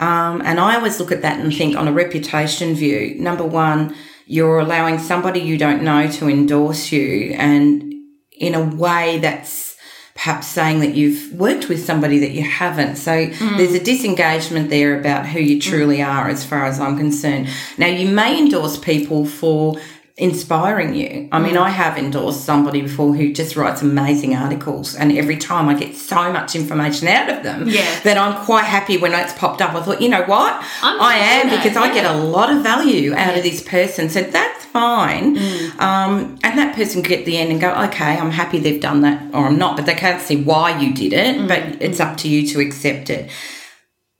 [0.00, 3.14] Um, and I always look at that and think on a reputation view.
[3.20, 3.94] Number one,
[4.28, 7.94] you're allowing somebody you don't know to endorse you, and
[8.32, 9.76] in a way that's
[10.14, 12.96] perhaps saying that you've worked with somebody that you haven't.
[12.96, 13.56] So mm.
[13.56, 15.62] there's a disengagement there about who you mm.
[15.62, 17.48] truly are, as far as I'm concerned.
[17.78, 19.76] Now, you may endorse people for
[20.18, 21.28] inspiring you.
[21.30, 25.68] I mean, I have endorsed somebody before who just writes amazing articles, and every time
[25.68, 28.00] I get so much information out of them Yeah.
[28.00, 29.74] that I'm quite happy when it's popped up.
[29.74, 30.54] I thought, you know what?
[30.82, 34.08] I'm I am because that, I get a lot of value out of this person.
[34.10, 35.38] So that's fine.
[35.78, 39.02] Um, and that person could get the end and go, okay, I'm happy they've done
[39.02, 42.16] that or I'm not, but they can't see why you did it, but it's up
[42.18, 43.30] to you to accept it.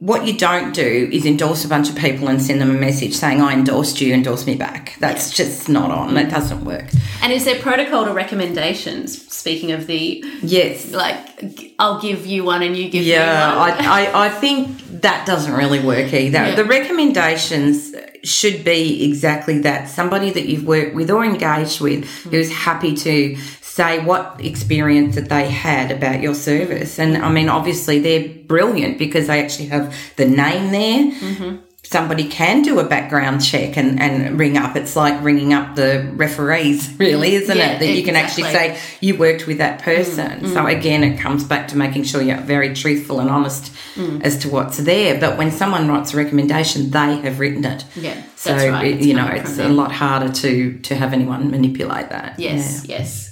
[0.01, 3.14] What you don't do is endorse a bunch of people and send them a message
[3.14, 4.94] saying, I endorsed you, endorse me back.
[5.01, 6.14] That's just not on.
[6.14, 6.84] That doesn't work.
[7.20, 9.26] And is there protocol to recommendations?
[9.34, 10.92] Speaking of the, Yes.
[10.92, 13.70] like, I'll give you one and you give Yeah, me one.
[13.72, 16.38] I, I, I think that doesn't really work either.
[16.38, 16.55] Yeah.
[16.55, 17.92] The recommendations
[18.22, 23.36] should be exactly that somebody that you've worked with or engaged with who's happy to
[23.79, 26.99] say what experience that they had about your service.
[26.99, 31.05] And I mean, obviously, they're brilliant because they actually have the name there.
[31.12, 31.57] Mm-hmm.
[31.85, 34.76] Somebody can do a background check and, and ring up.
[34.76, 37.79] It's like ringing up the referees, really, isn't Yeah, it?
[37.79, 40.41] That you can actually say, you worked with that person.
[40.41, 44.22] Mm, So again, it comes back to making sure you're very truthful and honest Mm.
[44.22, 45.18] as to what's there.
[45.18, 47.85] But when someone writes a recommendation, they have written it.
[47.97, 48.87] Yeah, So right.
[48.87, 52.39] it- you know, it's a lot harder to to have anyone manipulate that.
[52.39, 53.28] Yes, yes.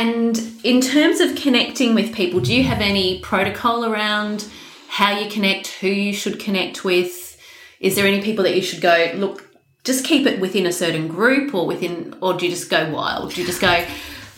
[0.00, 4.46] And in terms of connecting with people, do you have any protocol around
[4.88, 7.38] how you connect, who you should connect with?
[7.80, 9.46] Is there any people that you should go, look,
[9.84, 13.34] just keep it within a certain group or within, or do you just go wild?
[13.34, 13.84] Do you just go,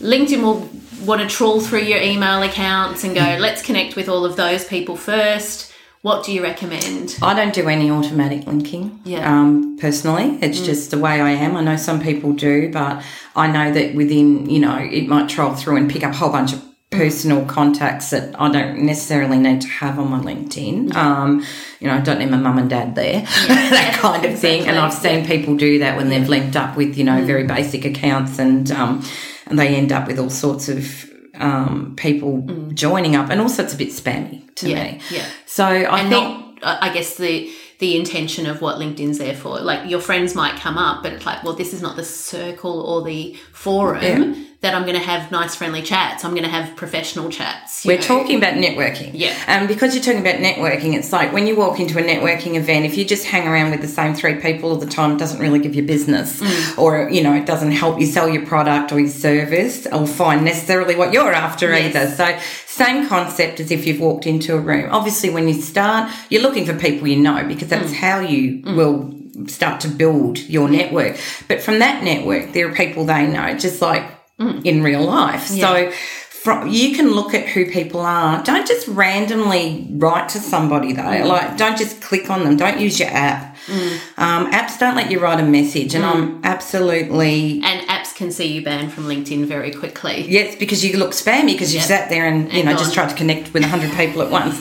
[0.01, 0.69] LinkedIn will
[1.05, 4.65] want to trawl through your email accounts and go, let's connect with all of those
[4.65, 5.72] people first?
[6.03, 7.17] What do you recommend?
[7.21, 8.99] I don't do any automatic linking.
[9.05, 9.25] Yeah.
[9.25, 9.31] Mm.
[9.31, 11.55] Um, personally, it's just the way I am.
[11.55, 13.01] I know some people do, but
[13.37, 16.29] I know that within, you know, it might troll through and pick up a whole
[16.29, 20.93] bunch of personal contacts that I don't necessarily need to have on my LinkedIn.
[20.93, 21.43] Um,
[21.79, 24.67] you know, I don't need my mum and dad there, that kind of thing.
[24.67, 27.25] And I've seen people do that when they've linked up with, you know, Mm.
[27.25, 29.03] very basic accounts and um,
[29.47, 31.09] and they end up with all sorts of
[31.39, 32.41] um, people
[32.73, 34.69] joining up, and also it's a bit spammy to Mm.
[34.69, 34.99] Yeah, me.
[35.11, 35.25] yeah.
[35.45, 39.59] So I and think not I guess the the intention of what LinkedIn's there for.
[39.59, 42.79] Like your friends might come up, but it's like, well, this is not the circle
[42.81, 44.33] or the forum Yeah.
[44.63, 46.23] That I'm going to have nice friendly chats.
[46.23, 47.85] I'm going to have professional chats.
[47.85, 48.01] We're know.
[48.03, 49.11] talking about networking.
[49.13, 49.35] Yeah.
[49.45, 52.85] And because you're talking about networking, it's like when you walk into a networking event,
[52.85, 55.39] if you just hang around with the same three people all the time, it doesn't
[55.41, 56.39] really give you business.
[56.39, 56.77] Mm.
[56.77, 60.45] Or, you know, it doesn't help you sell your product or your service or find
[60.45, 61.93] necessarily what you're after Yes.
[61.93, 62.15] either.
[62.15, 64.89] So same concept as if you've walked into a room.
[64.91, 67.95] Obviously when you start, you're looking for people you know because that's Mm.
[67.95, 69.13] how you will
[69.47, 71.17] start to build your network.
[71.49, 74.03] But from that network, there are people they know, just like
[74.43, 74.65] Mm.
[74.65, 75.45] in real life.
[75.47, 75.91] So
[76.43, 78.43] from, you can look at who people are.
[78.43, 81.01] Don't just randomly write to somebody though.
[81.03, 81.25] Mm.
[81.27, 82.57] Like, don't just click on them.
[82.57, 83.55] Don't use your app.
[84.17, 86.11] Um, apps don't let you write a message, and Mm.
[86.13, 90.25] I'm absolutely And apps can see you banned from LinkedIn very quickly.
[90.27, 91.85] yes because you look spammy because you Yeah.
[91.85, 92.79] sat there and you And know gone.
[92.83, 94.59] just tried to connect with hundred people at once.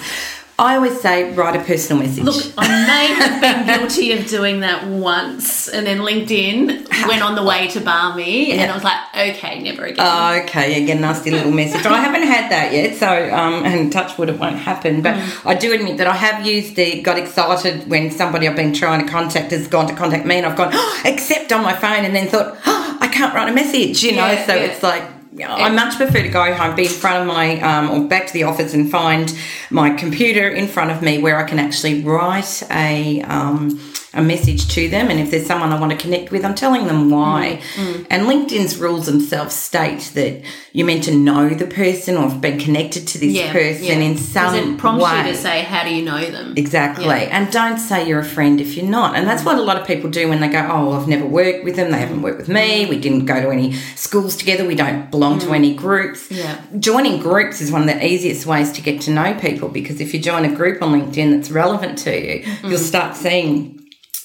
[0.63, 2.23] I always say write a personal message.
[2.23, 7.35] Look, I may have been guilty of doing that once, and then LinkedIn went on
[7.35, 10.07] the way to bar me, and I was like, okay, never again.
[10.09, 11.85] Oh, okay, again, nasty little message.
[11.85, 15.03] I haven't had that yet, so um, and touch wood, it won't happen.
[15.03, 18.73] But I do admit that I have used the got excited when somebody I've been
[18.73, 21.75] trying to contact has gone to contact me, and I've gone oh, accept on my
[21.75, 24.31] phone, and then thought oh, I can't write a message, you know.
[24.31, 24.63] Yeah, so yeah.
[24.63, 25.03] it's like.
[25.41, 28.33] I much prefer to go home, be in front of my, um, or back to
[28.33, 29.35] the office and find
[29.71, 33.81] my computer in front of me where I can actually write a, um,
[34.15, 35.09] a message to them.
[35.11, 37.61] And if there's someone I want to connect with, I'm telling them why.
[37.77, 40.43] Mm, And LinkedIn's rules themselves state that
[40.73, 44.55] you're meant to know the person or have been connected to this person in some
[44.55, 45.17] it prompts way.
[45.19, 46.55] you to say, how do you know them?
[46.57, 47.07] Exactly.
[47.07, 47.29] Yeah.
[47.33, 49.17] And don't say you're a friend if you're not.
[49.17, 51.65] And that's what a lot of people do when they go, Oh, I've never worked
[51.65, 51.91] with them.
[51.91, 52.87] They haven't worked with me.
[52.87, 54.67] We didn't go to any schools together.
[54.67, 56.29] We don't belong to any groups.
[56.29, 56.37] Mm.
[56.39, 56.61] Yeah.
[56.79, 60.13] Joining groups is one of the easiest ways to get to know people because if
[60.13, 62.71] you join a group on LinkedIn that's relevant to you, Mm.
[62.71, 63.79] you'll start seeing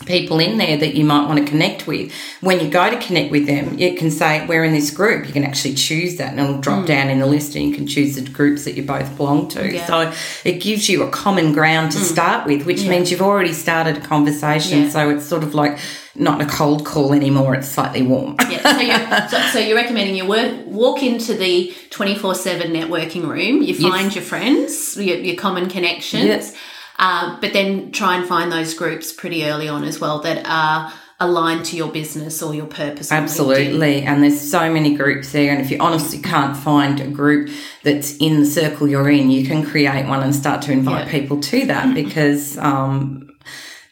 [0.05, 2.13] people in there that you might want to connect with.
[2.41, 5.25] When you go to connect with them, you can say, We're in this group.
[5.25, 7.87] You can actually choose that and it'll drop down in the list and you can
[7.87, 9.59] choose the groups that you both belong to.
[9.59, 9.73] Mm.
[9.73, 9.85] Yeah.
[9.85, 10.13] So
[10.45, 14.01] it gives you a common ground to start with, which means you've already started a
[14.01, 14.83] conversation.
[14.83, 14.89] Yeah.
[14.89, 15.79] So it's sort of like
[16.13, 18.35] not a cold call anymore, it's slightly warm.
[18.49, 23.27] Yeah, so you're, so, so you're recommending you work, walk into the 24 7 networking
[23.27, 26.55] room, you find your friends, your, your common connections, Yes.
[26.99, 30.91] Uh, but then try and find those groups pretty early on as well that are
[31.19, 33.11] aligned to your business or your purpose.
[33.11, 34.03] Absolutely.
[34.03, 35.51] And there's so many groups there.
[35.51, 37.49] And if you honestly can't find a group
[37.83, 41.11] that's in the circle you're in, you can create one and start to invite Yeah.
[41.11, 43.29] people to that because, um,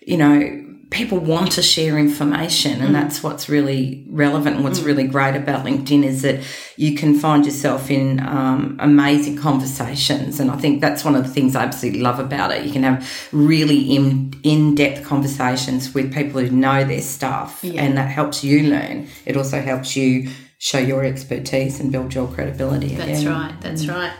[0.01, 5.07] you know, people want to share information and that's what's really relevant and what's really
[5.07, 6.39] great about linkedin is that
[6.77, 11.29] you can find yourself in um, amazing conversations and i think that's one of the
[11.29, 16.39] things i absolutely love about it you can have really in, in-depth conversations with people
[16.39, 21.03] who know their stuff and that helps you learn it also helps you show your
[21.03, 23.33] expertise and build your credibility That's again.
[23.33, 24.13] right, that's right.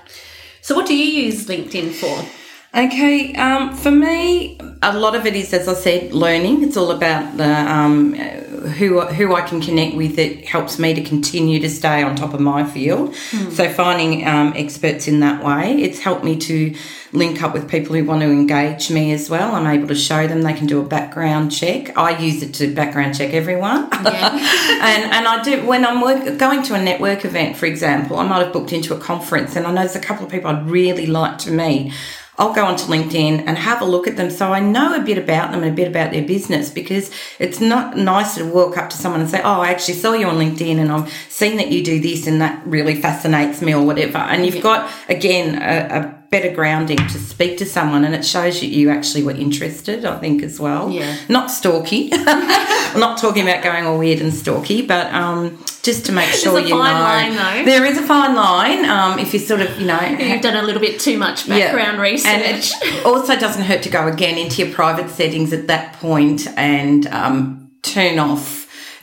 [0.61, 2.78] So, what do you use LinkedIn for?
[2.78, 4.59] Okay, um, for me,
[4.94, 6.64] a lot of it is, as I said, learning.
[6.64, 10.18] It's all about the um, who who I can connect with.
[10.20, 13.14] It helps me to continue to stay on top of my field.
[13.32, 13.52] Mm.
[13.52, 16.76] So finding um, experts in that way, it's helped me to
[17.12, 19.56] link up with people who want to engage me as well.
[19.56, 21.98] I'm able to show them they can do a background check.
[21.98, 24.30] I use it to background check everyone, yeah.
[24.82, 28.18] and and I do when I'm work, going to a network event, for example.
[28.18, 30.52] I might have booked into a conference, and I know there's a couple of people
[30.52, 31.94] I'd really like to meet.
[32.38, 35.18] I'll go onto LinkedIn and have a look at them so I know a bit
[35.18, 37.10] about them and a bit about their business because
[37.40, 40.28] it's not nice to walk up to someone and say, Oh, I actually saw you
[40.28, 43.86] on LinkedIn and I've seen that you do this and that really fascinates me or
[43.86, 44.18] whatever.
[44.18, 44.62] And you've yeah.
[44.62, 48.90] got, again, a, a better grounding to speak to someone and it shows you you
[48.90, 50.90] actually were interested i think as well.
[50.90, 51.18] Yeah.
[51.30, 52.10] Not stalky.
[52.12, 56.60] I'm not talking about going all weird and stalky but um, just to make sure
[56.60, 56.78] you know.
[56.78, 60.02] line, there is a fine line um, if you sort of you know.
[60.02, 62.02] You've done a little bit too much background yeah.
[62.02, 65.94] research and it also doesn't hurt to go again into your private settings at that
[65.94, 68.55] point and um, turn off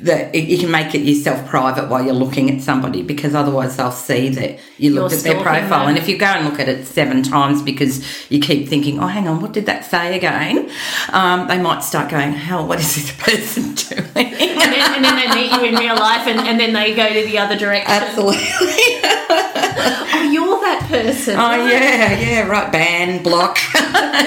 [0.03, 3.92] that you can make it yourself private while you're looking at somebody because otherwise they'll
[3.92, 5.86] see that you looked at their profile.
[5.86, 5.90] Them.
[5.90, 9.07] And if you go and look at it seven times because you keep thinking, oh,
[9.07, 10.68] hang on, what did that say again?
[11.11, 14.26] Um, they might start going, hell, what is this person doing?
[14.26, 17.09] and, then, and then they meet you in real life and, and then they go
[17.09, 17.90] to the other direction.
[17.90, 18.42] Absolutely.
[18.42, 21.36] oh, you're that person.
[21.36, 21.72] Oh, right?
[21.72, 22.72] yeah, yeah, right.
[22.72, 23.57] Ban, block,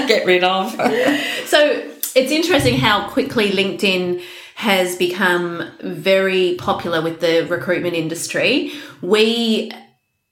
[0.08, 0.72] get rid of.
[1.48, 4.24] so it's interesting how quickly LinkedIn
[4.56, 8.72] has become very popular with the recruitment industry.
[9.02, 9.70] We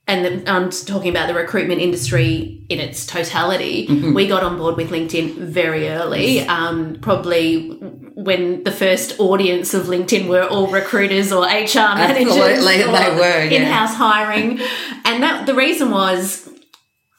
[0.05, 3.88] and I'm talking about the recruitment industry in its totality.
[3.88, 4.13] Mm-hmm.
[4.24, 7.69] We got on board with LinkedIn very early, um, probably
[8.15, 13.15] when the first audience of LinkedIn were all recruiters or HR managers, Absolutely, or they
[13.15, 13.59] were yeah.
[13.59, 14.59] in-house hiring,
[15.05, 16.49] and that the reason was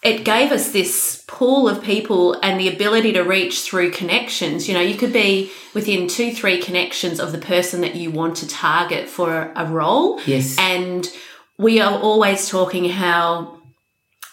[0.05, 4.69] it gave us this pool of people and the ability to reach through connections.
[4.69, 8.37] You know, you could be within two, three connections of the person that you want
[8.37, 10.21] to target for a role.
[10.27, 10.57] Yes.
[10.59, 11.11] And
[11.57, 13.63] we are always talking how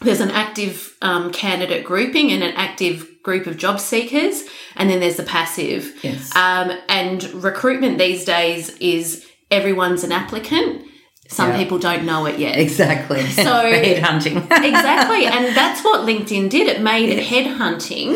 [0.02, 4.44] there's an active um, candidate grouping and an active group of job seekers,
[4.76, 5.94] and then there's the passive.
[6.04, 6.36] Yes.
[6.36, 10.86] Um, and recruitment these days is everyone's an applicant
[11.32, 11.58] some yeah.
[11.58, 12.60] people don't know it yet.
[12.60, 13.22] Exactly.
[13.32, 14.36] So headhunting.
[14.52, 15.26] exactly.
[15.26, 16.68] And that's what LinkedIn did.
[16.68, 17.28] It made yes.
[17.30, 18.16] headhunting.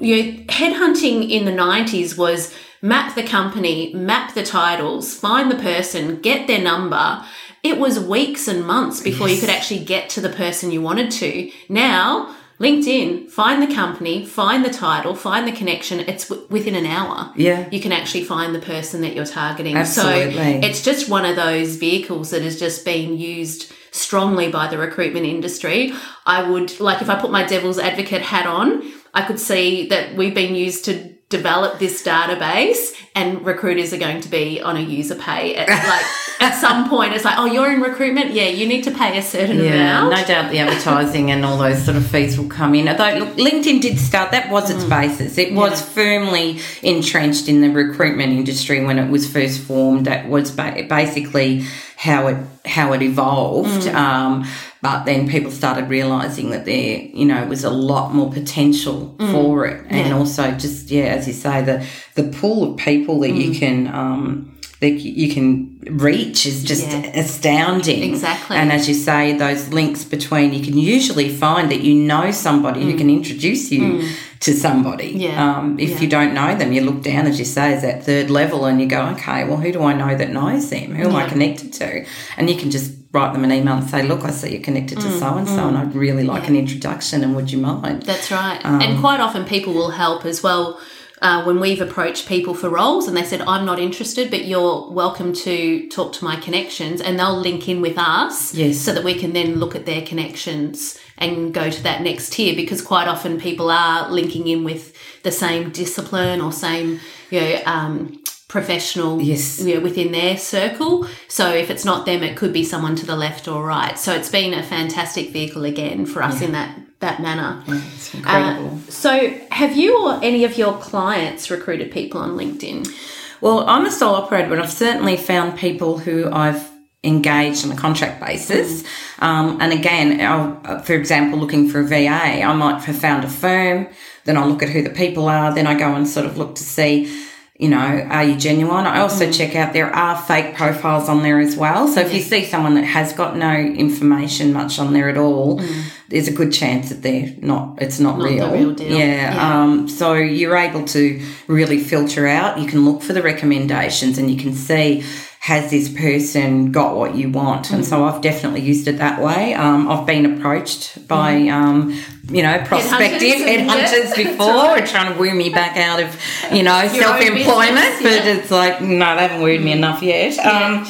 [0.00, 5.56] You know, headhunting in the 90s was map the company, map the titles, find the
[5.56, 7.22] person, get their number.
[7.62, 9.36] It was weeks and months before yes.
[9.36, 11.50] you could actually get to the person you wanted to.
[11.68, 16.00] Now, LinkedIn, find the company, find the title, find the connection.
[16.00, 17.32] It's w- within an hour.
[17.34, 17.66] Yeah.
[17.70, 19.76] You can actually find the person that you're targeting.
[19.76, 20.60] Absolutely.
[20.60, 24.76] So it's just one of those vehicles that is just being used strongly by the
[24.76, 25.94] recruitment industry.
[26.26, 28.82] I would, like, if I put my devil's advocate hat on,
[29.14, 34.20] I could see that we've been used to develop this database and recruiters are going
[34.20, 36.04] to be on a user pay at like
[36.40, 37.14] at some point.
[37.14, 38.32] It's like oh you're in recruitment?
[38.32, 40.10] Yeah you need to pay a certain yeah, amount.
[40.10, 42.88] no doubt the advertising and all those sort of fees will come in.
[42.88, 44.32] Although look linkedin did start.
[44.32, 44.90] That was its mm.
[44.90, 45.38] basis.
[45.38, 45.94] It was yeah.
[45.94, 50.06] firmly entrenched in the recruitment industry when it was first formed.
[50.06, 51.64] That was basically
[51.96, 53.82] how it how it evolved.
[53.82, 53.94] Mm.
[53.94, 54.46] um,
[54.82, 59.32] but then people started realizing that there, you know, was a lot more potential mm.
[59.32, 59.84] for it.
[59.88, 60.16] And yeah.
[60.16, 63.44] also just, yeah, as you say, the, the pool of people that mm.
[63.44, 67.10] you can, um, that you can reach is just yeah.
[67.14, 68.02] astounding.
[68.02, 68.56] Exactly.
[68.56, 72.80] And as you say, those links between, you can usually find that you know somebody
[72.80, 72.92] mm.
[72.92, 74.16] who can introduce you mm.
[74.40, 75.10] to somebody.
[75.10, 75.58] Yeah.
[75.58, 75.98] Um, if yeah.
[76.00, 78.80] you don't know them, you look down, as you say, as that third level and
[78.80, 80.94] you go, okay, well, who do I know that knows them?
[80.94, 82.06] Who am I connected to?
[82.38, 85.00] And you can just write them an email and say, look, I see you're connected
[85.00, 86.50] to so and so, and I'd really like yeah.
[86.50, 88.04] an introduction, and would you mind?
[88.04, 88.64] That's right.
[88.64, 90.80] Um, and quite often people will help as well.
[91.22, 94.90] Uh, when we've approached people for roles and they said, I'm not interested, but you're
[94.90, 98.78] welcome to talk to my connections, and they'll link in with us yes.
[98.78, 102.56] so that we can then look at their connections and go to that next tier
[102.56, 106.98] because quite often people are linking in with the same discipline or same,
[107.30, 108.19] you know, um,
[108.50, 109.60] professional yes.
[109.60, 111.06] you know, within their circle.
[111.28, 113.96] So if it's not them, it could be someone to the left or right.
[113.96, 116.46] So it's been a fantastic vehicle again for us yeah.
[116.46, 117.62] in that that manner.
[117.66, 118.74] Yeah, it's incredible.
[118.74, 122.92] Uh, so have you or any of your clients recruited people on LinkedIn?
[123.40, 126.68] Well, I'm a sole operator, but I've certainly found people who I've
[127.04, 128.82] engaged on a contract basis.
[128.82, 129.22] Mm.
[129.22, 133.24] Um, and again, I'll, uh, for example, looking for a VA, I might have found
[133.24, 133.88] a firm,
[134.24, 136.56] then I'll look at who the people are, then I go and sort of look
[136.56, 137.29] to see
[137.60, 138.86] you know, are you genuine?
[138.86, 139.36] I also Mm.
[139.36, 141.86] check out there are fake profiles on there as well.
[141.88, 145.60] So if you see someone that has got no information much on there at all,
[146.08, 147.78] there's a good chance that they're not.
[147.80, 148.38] It's not, Mm.
[148.38, 148.72] Not real.
[148.74, 148.80] real.
[148.80, 148.96] Yeah.
[149.34, 149.62] Yeah.
[149.62, 152.58] Um, so you're able to really filter out.
[152.58, 155.02] You can look for the recommendations, and you can see
[155.42, 157.70] has this person got what you want.
[157.70, 157.88] And Mm.
[157.88, 159.54] so I've definitely used it that way.
[159.54, 161.48] Um, I've been approached by.
[161.48, 161.98] Um,
[162.30, 163.66] you know, prospective Mm.
[163.66, 164.22] Headhunters, yeah.
[164.30, 166.16] before, and trying to woo me back out of,
[166.52, 167.92] you know, self employment.
[168.02, 168.34] But yeah.
[168.34, 170.38] it's like, no, they haven't wooed me enough yet.
[170.46, 170.86] Um,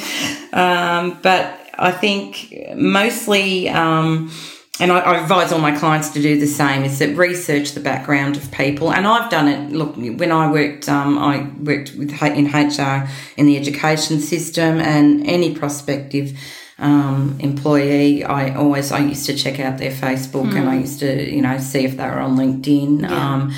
[0.52, 4.30] um, but I think mostly, um,
[4.80, 7.80] and I, I advise all my clients to do the same, is that research the
[7.80, 8.92] background of people.
[8.92, 9.72] And I've done it.
[9.72, 15.26] Look, when I worked, um, I worked with in HR in the education system, and
[15.26, 16.38] any prospective
[16.78, 21.30] um, employee, I always I used to check out their Facebook, and I used to
[21.30, 23.08] you know see if they were on LinkedIn.
[23.08, 23.52] Um,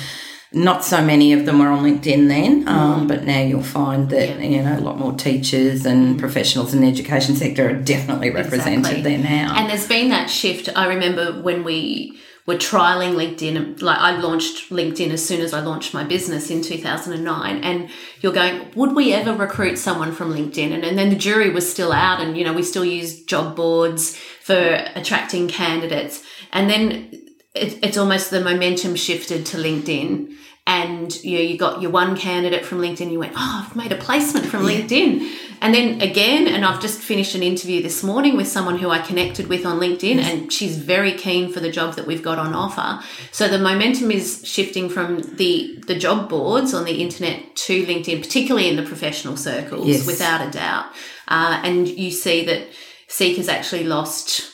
[0.53, 4.39] not so many of them were on LinkedIn then, um, but now you'll find that
[4.39, 8.79] you know a lot more teachers and professionals in the education sector are definitely represented
[8.79, 9.01] Exactly.
[9.01, 9.55] there now.
[9.57, 10.69] And there's been that shift.
[10.75, 15.61] I remember when we were trialing LinkedIn, like I launched LinkedIn as soon as I
[15.61, 17.63] launched my business in 2009.
[17.63, 17.89] And
[18.19, 20.73] you're going, would we ever recruit someone from LinkedIn?
[20.73, 23.55] And, and then the jury was still out, and you know, we still use job
[23.55, 26.21] boards for attracting candidates.
[26.51, 27.22] And then
[27.53, 30.33] it, it's almost the momentum shifted to LinkedIn.
[30.65, 33.91] And you know, you got your one candidate from LinkedIn, you went, Oh, I've made
[33.91, 35.29] a placement from LinkedIn.
[35.59, 38.99] And then again, and I've just finished an interview this morning with someone who I
[38.99, 42.53] connected with on LinkedIn, and she's very keen for the job that we've got on
[42.53, 43.03] offer.
[43.31, 48.21] So the momentum is shifting from the the job boards on the internet to LinkedIn,
[48.21, 50.07] particularly in the professional circles, Yes.
[50.07, 50.85] without a doubt.
[51.27, 52.67] Uh, and you see that
[53.09, 54.52] Seek has actually lost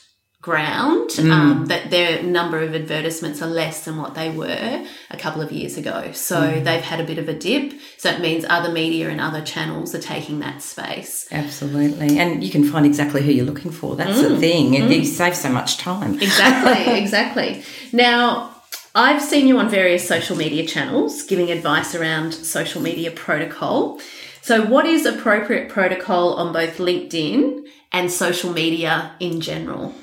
[0.50, 1.68] ground, um, mm.
[1.68, 5.78] that their number of advertisements are less than what they were a couple of years
[5.78, 6.12] ago.
[6.14, 6.64] So mm.
[6.64, 7.74] they've had a bit of a dip.
[7.98, 11.28] So it means other media and other channels are taking that space.
[11.32, 13.96] Absolutely, and you can find exactly who you're looking for.
[13.96, 14.40] That's the mm.
[14.40, 16.16] thing; it, you save so much time.
[16.16, 17.64] Exactly, exactly.
[17.94, 18.56] Now,
[18.96, 24.00] I've seen you on various social media channels giving advice around social media protocol.
[24.42, 29.94] So, what is appropriate protocol on both LinkedIn and social media in general?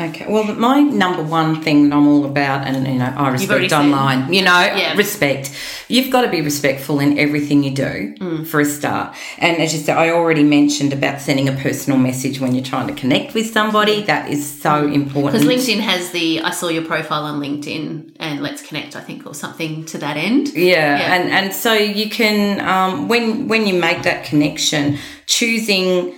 [0.00, 0.24] Okay.
[0.26, 3.76] Well, my number one thing that I'm all about, and you know, I respect said.
[3.80, 4.32] online.
[4.32, 4.94] You know, Yeah.
[4.96, 5.50] respect.
[5.88, 8.46] You've got to be respectful in everything you do Mm.
[8.46, 9.14] for a start.
[9.38, 12.86] And as you said, I already mentioned about sending a personal message when you're trying
[12.86, 14.02] to connect with somebody.
[14.04, 15.42] That is so important.
[15.42, 19.26] Because LinkedIn has the I saw your profile on LinkedIn and let's connect, I think,
[19.26, 20.52] or something to that end.
[20.54, 21.14] Yeah, Yeah.
[21.14, 24.96] and and so you can um, when when you make that connection,
[25.26, 26.14] choosing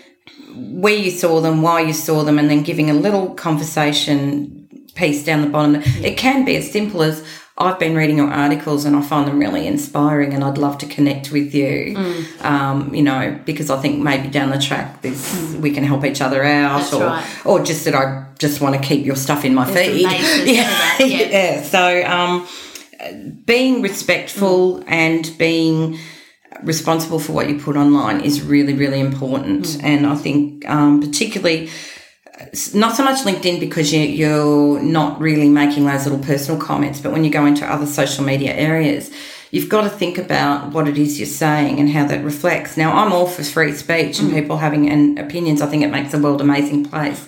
[0.55, 5.25] where you saw them, why you saw them, and then giving a little conversation piece
[5.25, 5.77] down the bottom.
[6.05, 7.25] It can be as simple as
[7.59, 10.87] I've been reading your articles and I find them really inspiring, and I'd love to
[10.87, 11.95] connect with you.
[11.97, 12.45] Mm.
[12.45, 16.21] Um, you know, because I think maybe down the track, this we can help each
[16.21, 17.47] other out, That's or right.
[17.47, 20.05] or just that I just want to keep your stuff in my There's feed.
[20.07, 21.07] that, yeah.
[21.07, 21.63] yeah.
[21.63, 22.05] So.
[22.05, 22.47] Um,
[23.45, 24.85] being respectful Mm.
[24.87, 25.99] and being
[26.65, 29.65] responsible for what you put online is really, really important.
[29.65, 29.85] Mm.
[29.85, 31.71] And I think, um, particularly,
[32.75, 37.13] not so much LinkedIn because you, you're not really making those little personal comments, but
[37.13, 39.11] when you go into other social media areas,
[39.53, 42.79] you've got to think about what it is you're saying and how that reflects.
[42.79, 45.61] Now, I'm all for free speech and people having an opinions.
[45.61, 47.25] I think it makes the world an amazing place.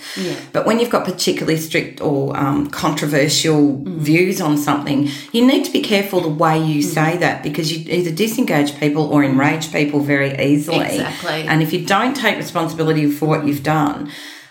[0.51, 5.71] But when you've got particularly strict or um, controversial views on something, you need to
[5.71, 10.01] be careful the way you say that because you either disengage people or enrage people
[10.01, 10.79] very easily.
[10.79, 11.43] Exactly.
[11.43, 14.11] And if you don't take responsibility for what you've done,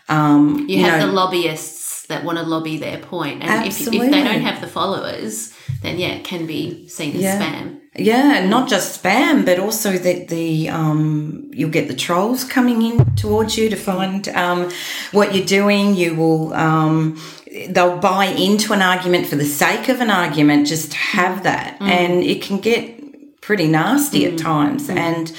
[0.09, 1.72] um, You, you, have know, the lobbyists
[2.07, 3.43] that want to lobby their point.
[3.43, 7.21] And if, if they don't have the followers, then yeah, it can be seen as
[7.21, 7.41] Yeah.
[7.41, 7.79] spam.
[7.95, 12.81] Yeah, and not just spam, but also that the um, you'll get the trolls coming
[12.81, 14.71] in towards you to find um,
[15.11, 15.93] what you're doing.
[15.95, 17.21] You will um,
[17.69, 22.23] they'll buy into an argument for the sake of an argument, just have that, and
[22.23, 24.89] it can get pretty nasty at times.
[24.89, 25.31] And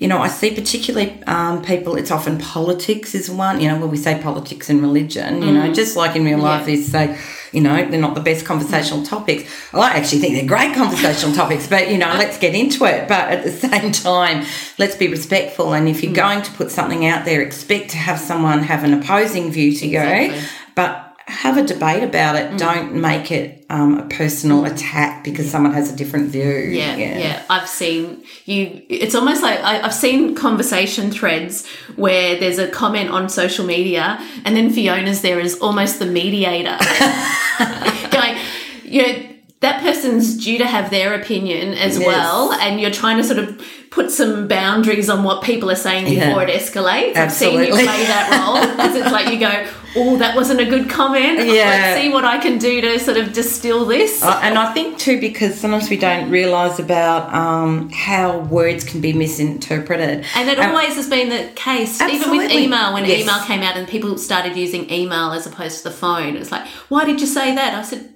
[0.00, 1.94] you know, I see particularly um, people.
[1.94, 3.60] It's often politics is one.
[3.60, 6.64] You know, when we say politics and religion, you know, just like in real life,
[6.64, 7.18] they say,
[7.52, 9.44] you know, they're not the best conversational topics.
[9.74, 13.08] Well, I actually think they're great conversational topics, but you know, let's get into it.
[13.08, 14.46] But at the same time,
[14.78, 15.74] let's be respectful.
[15.74, 18.94] And if you're going to put something out there, expect to have someone have an
[18.94, 20.40] opposing view to Exactly.
[20.40, 20.46] go,
[20.76, 22.58] but have a debate about it.
[22.58, 26.42] Don't make it um, a personal attack because someone has a different view.
[26.42, 27.42] Yeah, yeah, yeah.
[27.48, 28.82] I've seen you.
[28.88, 31.66] It's almost like I, I've seen conversation threads
[31.96, 36.76] where there's a comment on social media, and then Fiona's there as almost the mediator,
[38.10, 38.36] going,
[38.84, 39.26] you know,
[39.60, 42.06] that person's due to have their opinion as Yes.
[42.06, 46.04] well, and you're trying to sort of put some boundaries on what people are saying
[46.06, 46.48] before Yeah.
[46.48, 47.16] it escalates.
[47.16, 47.84] I've seen you Absolutely.
[47.84, 49.66] play that role because it's like you go,
[49.96, 51.38] "Oh, that wasn't a good comment.
[51.46, 51.68] Yeah.
[51.70, 54.98] Let's see what I can do to sort of distill this." Uh, and I think
[54.98, 60.24] too, because sometimes we don't realise about um, how words can be misinterpreted.
[60.36, 63.22] And it Um, always has been the case, even with email, when Yes.
[63.22, 66.36] email came out and people started using email as opposed to the phone.
[66.36, 67.74] It's like, why did you say that?
[67.74, 68.08] I said,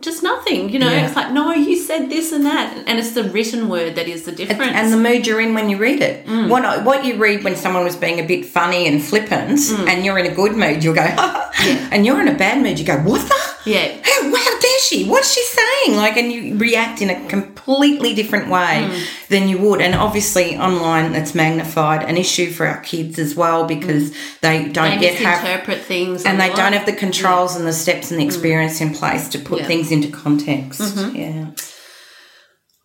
[0.00, 0.90] just nothing, you know.
[0.90, 1.06] Yeah.
[1.06, 4.24] It's like, no, you said this and that, and it's the written word that is
[4.24, 4.72] the difference.
[4.74, 6.26] and the mood you're in when you read it.
[6.26, 6.48] Mm.
[6.48, 9.88] What what you read when someone was being a bit funny and flippant, Mm.
[9.88, 11.00] and you're in a good mood, you'll go,
[11.92, 13.70] and you're in a bad mood, you go, what the?
[13.70, 13.96] Yeah.
[14.04, 15.08] How, how dare she?
[15.08, 15.96] What's she saying?
[15.96, 19.28] Like, and you react in a completely different way Mm.
[19.28, 19.80] than you would.
[19.80, 24.92] And obviously, online, that's magnified an issue for our kids as well because they don't
[24.92, 25.00] Mm.
[25.00, 26.56] they yet have misinterpret things, and they online.
[26.62, 29.66] don't have the controls and the steps and the experience in place to put Yeah.
[29.66, 30.96] things into context.
[31.14, 31.50] Yeah.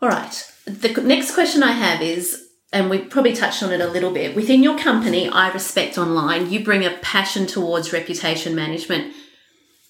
[0.02, 0.52] All right.
[0.66, 4.36] The next question I have is, and we probably touched on it a little bit.
[4.36, 9.14] Within your company, I Respect Online, you bring a passion towards reputation management.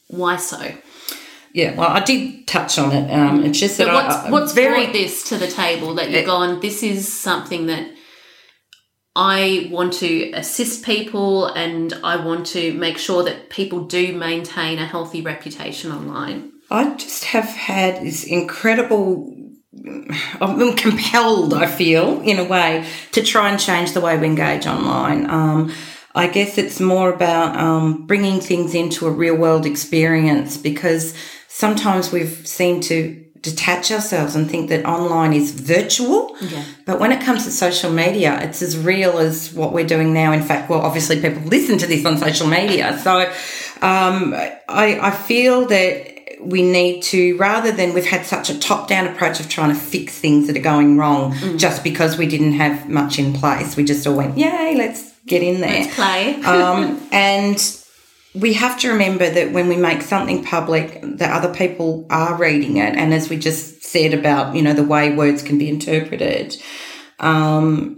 [0.07, 0.73] Why so?
[1.53, 3.11] Yeah, well, I did touch on it.
[3.11, 6.09] Um, it's just that what's, I, I, what's very brought this to the table that
[6.09, 7.91] you've gone, this is something that
[9.15, 14.79] I want to assist people and I want to make sure that people do maintain
[14.79, 16.53] a healthy reputation online.
[16.71, 19.37] I just have had this incredible.
[20.41, 24.27] I've been compelled, I feel, in a way, to try and change the way we
[24.27, 25.29] engage online.
[25.29, 25.73] Um,
[26.13, 31.15] I guess it's more about um, bringing things into a real world experience because
[31.47, 36.35] sometimes we've seemed to detach ourselves and think that online is virtual.
[36.41, 36.63] Yeah.
[36.85, 40.31] But when it comes to social media, it's as real as what we're doing now.
[40.31, 42.99] In fact, well, obviously people listen to this on social media.
[42.99, 43.21] So
[43.81, 44.33] um,
[44.69, 46.10] I, I feel that
[46.43, 49.79] we need to, rather than we've had such a top down approach of trying to
[49.79, 53.83] fix things that are going wrong just because we didn't have much in place, we
[53.83, 55.83] just all went, yay, let's get in there.
[55.83, 56.41] Let's play.
[56.43, 57.77] um, and
[58.33, 62.77] we have to remember that when we make something public, that other people are reading
[62.77, 62.95] it.
[62.95, 66.55] And as we just said about, you know, the way words can be interpreted,
[67.19, 67.97] um,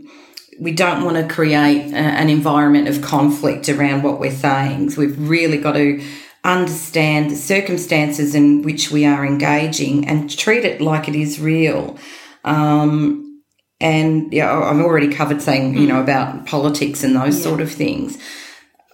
[0.59, 4.89] we don't want to create a, an environment of conflict around what we're saying.
[4.89, 6.03] So we've really got to
[6.43, 11.97] understand the circumstances in which we are engaging and treat it like it is real.
[12.43, 13.41] Um,
[13.79, 16.03] and yeah, I've already covered saying, you know, mm.
[16.03, 18.17] about politics and those sort of things.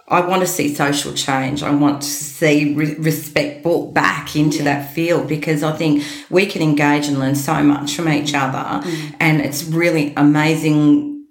[0.08, 1.62] I want to see social change.
[1.62, 6.46] I want to see re- respect brought back into that field because I think we
[6.46, 8.84] can engage and learn so much from each other.
[8.86, 9.16] Mm.
[9.20, 11.26] And it's really amazing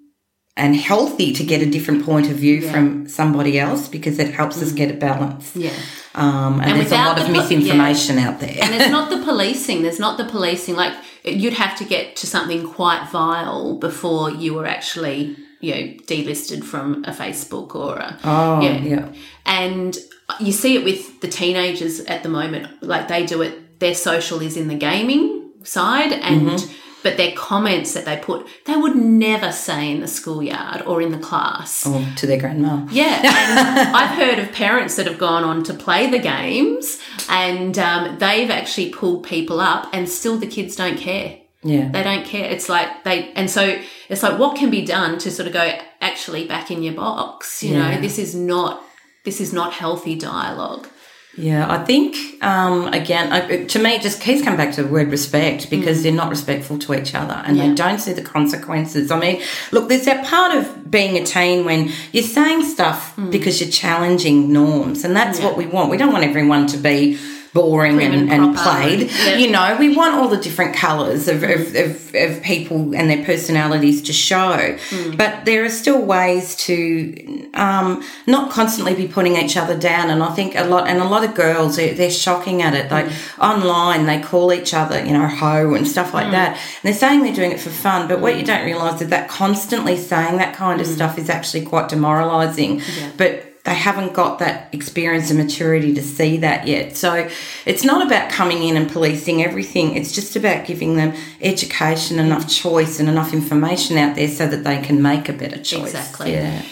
[0.56, 4.62] and healthy to get a different point of view from somebody else because it helps
[4.62, 4.76] us mm.
[4.76, 5.54] get a balance.
[5.54, 5.72] yeah.
[6.14, 8.56] Um, and, And there's a lot of the po- misinformation out there.
[8.62, 9.82] and it's not the policing.
[9.82, 10.74] There's not the policing.
[10.76, 10.94] Like
[11.24, 16.64] you'd have to get to something quite vile before you were actually, you know, delisted
[16.64, 18.18] from a Facebook or a.
[18.24, 19.08] oh, yeah.
[19.46, 19.96] And
[20.40, 22.82] you see it with the teenagers at the moment.
[22.82, 23.78] Like they do it.
[23.80, 26.72] Their social is in the gaming side, and Mm-hmm.
[27.02, 31.12] But their comments that they put, they would never say in the schoolyard or in
[31.12, 31.86] the class.
[31.86, 32.86] Or to their grandma.
[32.90, 37.78] Yeah, and I've heard of parents that have gone on to play the games, and
[37.78, 41.38] um, they've actually pulled people up, and still the kids don't care.
[41.62, 41.90] Yeah.
[41.90, 42.50] They don't care.
[42.50, 43.78] It's like they, and so
[44.08, 47.62] it's like what can be done to sort of go actually back in your box.
[47.62, 47.94] You Yeah.
[47.96, 48.82] know, this is not
[49.26, 50.88] this is not healthy dialogue.
[51.36, 54.88] Yeah, I think um, again, I, to me, it just keeps coming back to the
[54.88, 57.68] word respect because they're not respectful to each other and Yeah.
[57.68, 59.10] they don't see the consequences.
[59.12, 63.60] I mean, look, there's that part of being a teen when you're saying stuff because
[63.60, 65.90] you're challenging norms, and that's what we want.
[65.90, 67.16] We don't want everyone to be
[67.52, 69.10] boring and, and played.
[69.10, 69.36] Yeah.
[69.36, 73.24] You know, we want all the different colours of, of, of, of people and their
[73.24, 74.76] personalities to show.
[74.90, 75.16] Hmm.
[75.16, 80.10] But there are still ways to um, not constantly be putting each other down.
[80.10, 82.90] And I think a lot, and a lot of girls, they're, they're shocking at it.
[82.90, 83.40] Like hmm.
[83.40, 86.32] online, they call each other, you know, hoe and stuff like hmm.
[86.32, 86.50] that.
[86.52, 88.06] And they're saying they're doing it for fun.
[88.06, 91.64] But what you don't realise is that constantly saying that kind of stuff is actually
[91.64, 92.82] quite demoralising.
[93.16, 96.96] But they haven't got that experience and maturity to see that yet.
[96.96, 97.28] So
[97.66, 99.96] it's not about coming in and policing everything.
[99.96, 104.64] It's just about giving them education, enough choice, and enough information out there so that
[104.64, 105.94] they can make a better choice.
[105.94, 106.32] Exactly.
[106.32, 106.62] Yeah.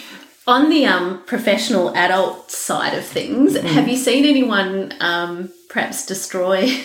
[0.47, 6.75] On the um, professional adult side of things, have you seen anyone um, perhaps destroy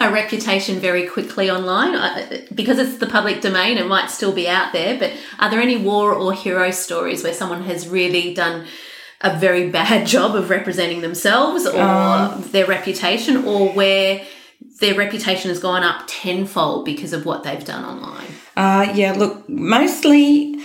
[0.00, 2.46] a reputation very quickly online?
[2.54, 5.76] Because it's the public domain, it might still be out there, but are there any
[5.76, 8.66] war or hero stories where someone has really done
[9.20, 14.24] a very bad job of representing themselves or their reputation, or where
[14.80, 18.26] their reputation has gone up tenfold because of what they've done online?
[18.56, 20.60] Uh, yeah, look, mostly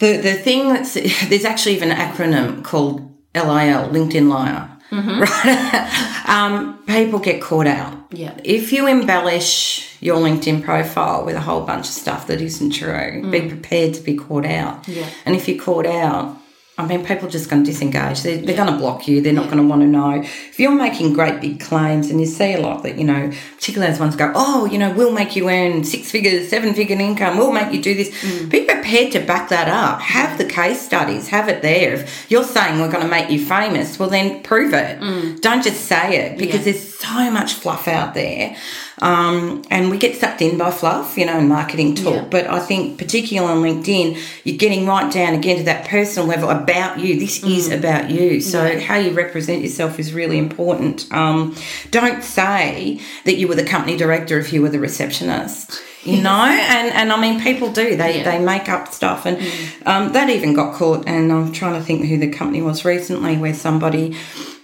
[0.00, 0.94] the the thing that's
[1.28, 3.00] there's actually even an acronym called
[3.34, 4.68] LIL, LinkedIn liar.
[4.90, 5.20] Mm-hmm.
[5.20, 6.24] Right?
[6.28, 7.96] um, people get caught out.
[8.10, 8.38] Yeah.
[8.44, 13.30] If you embellish your LinkedIn profile with a whole bunch of stuff that isn't true,
[13.30, 14.84] be prepared to be caught out.
[14.84, 14.96] Mm.
[14.96, 15.10] Yeah.
[15.24, 16.39] And if you're caught out,
[16.80, 18.22] I mean, people are just going to disengage.
[18.22, 19.20] They're, they're going to block you.
[19.20, 20.22] They're not going to want to know.
[20.22, 23.92] If you're making great big claims, and you see a lot that, you know, particularly
[23.92, 27.36] as ones go, oh, you know, we'll make you earn six figures, seven figure income,
[27.38, 28.08] we'll make you do this.
[28.22, 28.48] Mm.
[28.50, 30.00] Be prepared to back that up.
[30.00, 31.94] Have the case studies, have it there.
[31.94, 34.98] If you're saying we're going to make you famous, well, then prove it.
[35.40, 36.66] Don't just say it because Mm.
[36.66, 36.72] Yeah.
[36.72, 38.56] there's so much fluff out there.
[39.02, 42.14] Um, and we get sucked in by fluff, you know, and marketing talk.
[42.14, 42.24] Yeah.
[42.30, 46.50] But I think, particularly on LinkedIn, you're getting right down again to that personal level
[46.50, 47.18] about you.
[47.18, 47.78] This is Mm.
[47.78, 48.40] about you.
[48.40, 51.06] So, how you represent yourself is really important.
[51.12, 51.54] Um,
[51.90, 55.80] don't say that you were the company director if you were the receptionist.
[56.02, 57.94] You know, and, and I mean, people do.
[57.96, 58.24] They Yeah.
[58.24, 59.36] they make up stuff, and
[59.84, 61.04] um, that even got caught.
[61.06, 64.16] And I'm trying to think who the company was recently, where somebody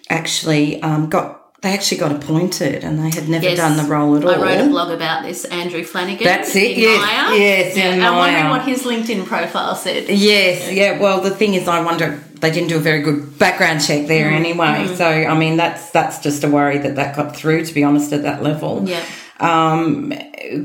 [0.09, 3.57] actually um, got they actually got appointed, and they had never Yes.
[3.57, 4.31] done the role at all.
[4.31, 6.25] I wrote a blog about this, Andrew Flanagan.
[6.25, 7.39] That's it, yes, Maya.
[7.39, 10.09] yes, Yeah, I'm wondering what his LinkedIn profile said.
[10.09, 10.99] Yes, yeah.
[10.99, 14.31] Well, the thing is, I wonder they didn't do a very good background check there
[14.31, 14.89] Mm, anyway.
[14.97, 17.65] So, I mean, that's that's just a worry that that got through.
[17.65, 18.83] To be honest, at that level.
[18.87, 19.01] Yeah.
[19.39, 20.13] Um,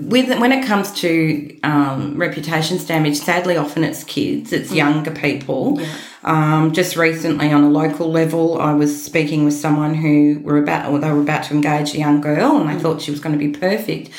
[0.10, 4.58] with when it comes to um, reputations damage, sadly, often it's kids, Mm.
[4.60, 5.82] it's younger people.
[6.24, 10.90] Um, just recently, on a local level, I was speaking with someone who were about,
[10.92, 12.82] or they were about to engage a young girl, and they Mm.
[12.82, 14.10] thought she was going to be perfect.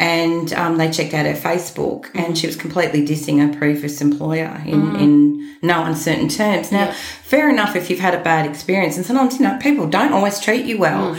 [0.00, 4.62] And um, they checked out her Facebook, and she was completely dissing her previous employer
[4.64, 6.70] in, in no uncertain terms.
[6.70, 6.92] Now,
[7.24, 10.38] fair enough if you've had a bad experience, and sometimes you know people don't always
[10.38, 11.16] treat you well.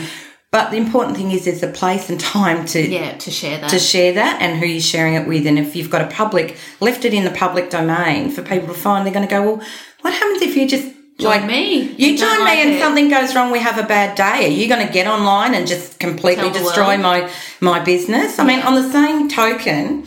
[0.52, 3.70] But the important thing is there's a place and time to Yeah, to share that.
[3.70, 5.46] to share that and who you're sharing it with.
[5.46, 8.74] And if you've got a public, left it in the public domain for people to
[8.74, 9.66] find, they're going to go, well,
[10.00, 10.88] what happens if you just
[11.20, 11.82] Join me.
[11.98, 12.80] You join me like and it.
[12.80, 14.46] something goes wrong, we have a bad day.
[14.46, 17.30] Are you going to get online and just completely Tell destroy my,
[17.60, 18.38] my business?
[18.38, 20.06] I mean, on the same token,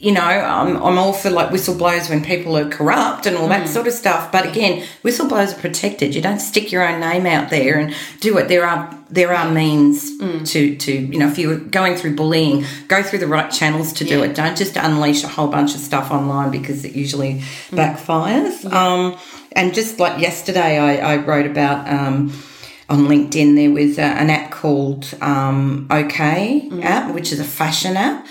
[0.00, 3.64] you know, I'm, I'm all for like whistleblowers when people are corrupt and all that
[3.66, 3.72] Mm.
[3.72, 4.30] sort of stuff.
[4.30, 6.14] But again, whistleblowers are protected.
[6.14, 8.46] You don't stick your own name out there and do it.
[8.48, 10.46] There are there are means Mm.
[10.52, 14.04] to to you know if you're going through bullying, go through the right channels to
[14.04, 14.34] do it.
[14.36, 17.42] Don't just unleash a whole bunch of stuff online because it usually
[17.72, 17.78] Mm.
[17.78, 18.72] backfires.
[18.72, 19.16] Um,
[19.52, 21.88] and just like yesterday, I, I wrote about.
[21.88, 22.32] Um,
[22.90, 27.98] on LinkedIn, there was a, an app called um, OK app, which is a fashion
[27.98, 28.26] app.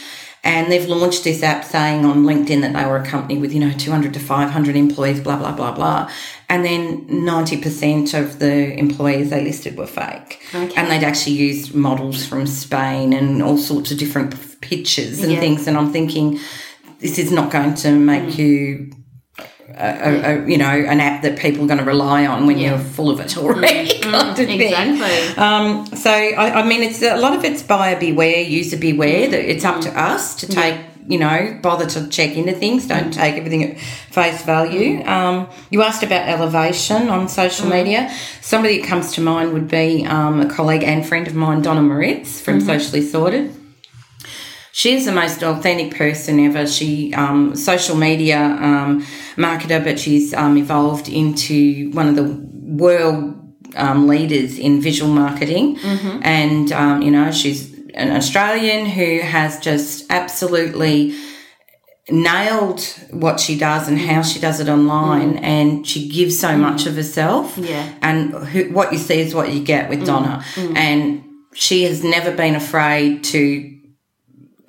[0.47, 3.59] And they've launched this app saying on LinkedIn that they were a company with, you
[3.59, 6.09] know, 200 to 500 employees, blah, blah, blah, blah.
[6.47, 10.41] And then 90% of the employees they listed were fake.
[10.55, 10.73] Okay.
[10.77, 15.41] And they'd actually used models from Spain and all sorts of different pictures and Yeah.
[15.41, 15.67] things.
[15.67, 16.39] And I'm thinking,
[16.99, 18.37] this is not going to make mm.
[18.37, 18.91] you
[19.75, 22.69] a, a, you know, an app that people are going to rely on when Yeah.
[22.69, 23.45] you're full of it mm-hmm.
[23.45, 23.99] already.
[24.01, 24.45] kind of mm-hmm.
[24.45, 24.61] thing.
[24.61, 25.43] Exactly.
[25.43, 29.29] Um, so I, I mean, it's a lot of it's buyer beware, user beware.
[29.29, 29.97] That it's up to mm-hmm.
[29.97, 32.87] us to take, you know, bother to check into things.
[32.87, 35.03] Don't take everything at face value.
[35.05, 38.11] Um, you asked about elevation on social media.
[38.41, 41.81] Somebody that comes to mind would be um, a colleague and friend of mine, Donna
[41.81, 43.53] Moritz from Socially Sorted.
[44.77, 46.67] She's the most authentic person ever.
[46.67, 49.01] She um, social media um,
[49.35, 52.25] marketer, but she's um, evolved into one of the
[52.83, 53.33] world
[53.75, 55.79] um, leaders in visual marketing.
[56.21, 61.15] And um, you know, she's an Australian who has just absolutely
[62.11, 65.37] nailed what she does and how she does it online.
[65.37, 67.57] And she gives so much of herself.
[67.57, 67.95] Yeah.
[68.03, 70.45] and who, what you see is what you get with Donna.
[70.55, 71.23] And
[71.55, 73.73] she has never been afraid to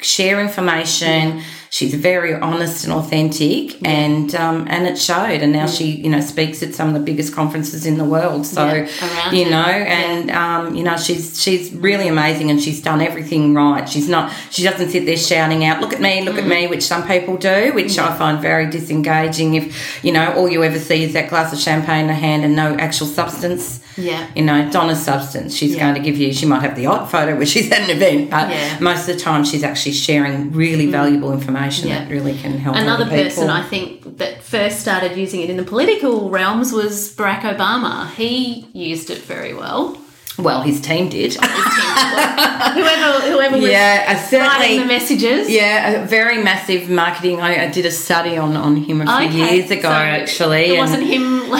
[0.00, 1.42] share information.
[1.70, 5.42] She's very honest and authentic, and um, and it showed.
[5.42, 8.46] And now she, you know, speaks at some of the biggest conferences in the world.
[8.46, 9.50] So Yeah, you it.
[9.50, 9.58] know,
[9.98, 13.86] and um, you know, she's she's really amazing, and she's done everything right.
[13.88, 16.48] She's not, she doesn't sit there shouting out, "Look at me, look at Mm.
[16.48, 19.54] me," which some people do, which I find very disengaging.
[19.54, 22.44] If you know, all you ever see is that glass of champagne in the hand
[22.44, 23.80] and no actual substance.
[23.98, 24.26] Yeah.
[24.36, 25.54] You know, Donna's substance.
[25.56, 25.80] She's Yeah.
[25.80, 26.32] going to give you.
[26.32, 28.76] She might have the odd photo where she's at an event, but Yeah.
[28.76, 28.80] Mm.
[28.80, 31.57] most of the time she's actually sharing really valuable information
[31.88, 31.98] Yeah.
[32.00, 35.64] that really can help Another person I think that first started using it in the
[35.64, 38.10] political realms was Barack Obama.
[38.14, 39.96] He used it very well.
[40.38, 41.34] well, his team did.
[41.34, 45.50] whoever whoever was Yeah, certainly- the messages.
[45.50, 47.40] yeah, a very massive marketing.
[47.40, 50.64] I, I did a study on on him a few Okay, years ago, so actually.
[50.66, 51.50] It and- wasn't him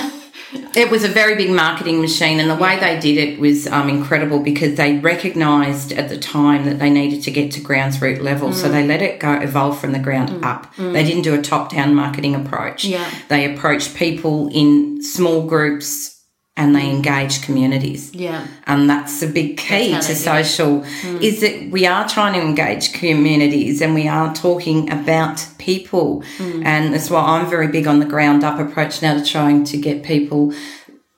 [0.77, 3.89] It was a very big marketing machine, and the way they did it was um,
[3.89, 8.21] incredible because they recognised at the time that they needed to get to grounds root
[8.23, 8.73] level, so mm.
[8.73, 10.45] they let it go evolve from the ground mm.
[10.45, 10.75] up.
[10.77, 10.93] Mm.
[10.93, 12.85] They didn't do a top down marketing approach.
[12.85, 13.11] Yeah.
[13.29, 16.18] They approached people in small groups
[16.59, 18.13] and they engage communities.
[18.13, 18.45] Yeah.
[18.67, 20.17] And that's a big key to they do it.
[20.17, 21.17] social hmm.
[21.23, 26.25] is that we are trying to engage communities and we are talking about people.
[26.37, 26.67] Hmm.
[26.67, 29.77] And that's why I'm very big on the ground up approach now to trying to
[29.79, 30.53] get people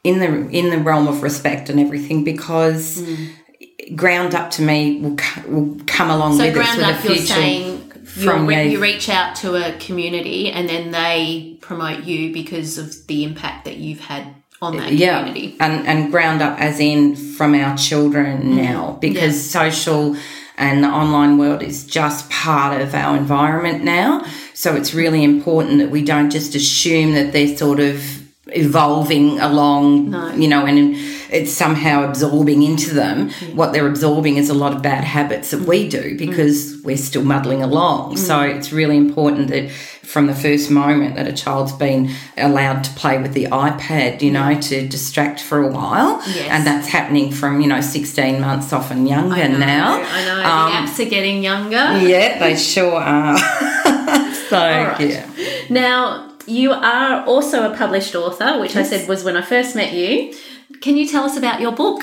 [0.05, 3.95] in the in the realm of respect and everything because hmm.
[3.97, 5.17] ground up to me will,
[5.49, 8.59] will come along So with ground up, you're saying from you.
[8.59, 13.65] you reach out to a community and then they promote you because of the impact
[13.65, 15.57] that you've had on that yeah community.
[15.61, 18.57] and and ground up as in from our children mm-hmm.
[18.57, 20.17] now because social
[20.61, 24.23] and the online world is just part of our environment now.
[24.53, 28.20] So it's really important that we don't just assume that they're sort of
[28.53, 30.35] evolving along No.
[30.35, 30.97] you know and
[31.31, 35.61] it's somehow absorbing into them what they're absorbing is a lot of bad habits that
[35.61, 39.71] we do because we're still muddling along so it's really important that
[40.11, 44.33] from the first moment that a child's been allowed to play with the iPad, you
[44.33, 46.21] know, to distract for a while.
[46.27, 46.49] Yes.
[46.51, 50.03] And that's happening from, you know, 16 months off and younger I know, now.
[50.03, 50.35] I know.
[50.43, 51.77] Um, the apps are getting younger.
[51.77, 53.39] yeah, they sure are.
[54.49, 54.97] so, right.
[55.01, 55.31] yeah.
[55.71, 59.93] Now, you are also a published author, which I said was when I first met
[59.93, 60.35] you.
[60.81, 62.03] Can you tell us about your book?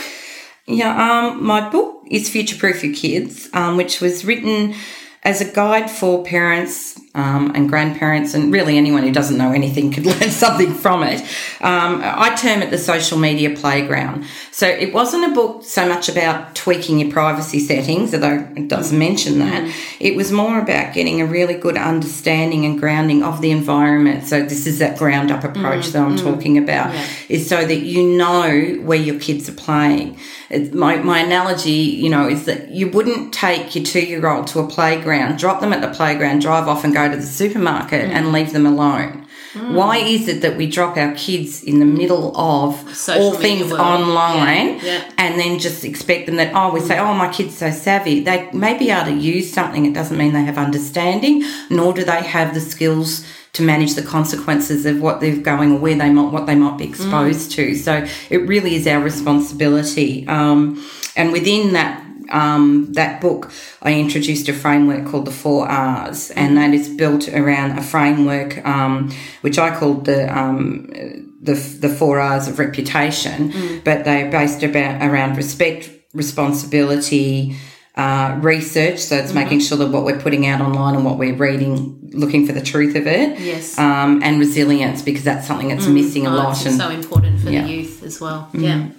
[0.65, 4.75] Yeah, um, my book is Future Proof Your Kids, um, which was written
[5.23, 9.91] as a guide for parents um, and grandparents, and really anyone who doesn't know anything
[9.91, 11.19] could learn something from it.
[11.61, 14.25] Um, I term it the social media playground.
[14.51, 18.93] So it wasn't a book so much about tweaking your privacy settings, although it does
[18.93, 19.75] mention that.
[19.99, 24.27] It was more about getting a really good understanding and grounding of the environment.
[24.27, 26.95] So this is that ground up approach that I'm talking about,
[27.29, 30.19] is so that you know where your kids are playing.
[30.71, 34.59] My, my analogy, you know, is that you wouldn't take your two year old to
[34.59, 38.13] a playground, drop them at the playground, drive off and go to the supermarket mm.
[38.13, 39.27] and leave them alone.
[39.53, 39.73] Mm.
[39.73, 43.71] Why is it that we drop our kids in the middle of Social all things
[43.71, 43.81] world.
[43.81, 45.11] online Yeah, yeah.
[45.17, 48.21] and then just expect them that, oh, we say, oh, my kid's so savvy.
[48.21, 49.85] They may be able to use something.
[49.85, 53.25] It doesn't mean they have understanding, nor do they have the skills
[53.57, 56.77] to manage the consequences of what they're going or where they might, what they might
[56.77, 57.73] be exposed to.
[57.75, 60.27] So it really is our responsibility.
[60.27, 60.85] Um,
[61.15, 63.51] and within that, um, that book,
[63.81, 68.63] I introduced a framework called the Four R's, and that is built around a framework
[68.65, 70.87] um, which I called the um,
[71.41, 77.55] the the Four R's of reputation, but they're based about around respect, responsibility.
[77.97, 81.33] Uh, research, so it's making sure that what we're putting out online and what we're
[81.33, 83.39] reading, looking for the truth of it.
[83.39, 83.75] Yes.
[83.79, 86.63] Um, and resilience, because that's something that's missing a Oh, lot.
[86.67, 87.63] And so important for Yeah.
[87.63, 88.49] the youth as well.
[88.53, 88.89] Yeah.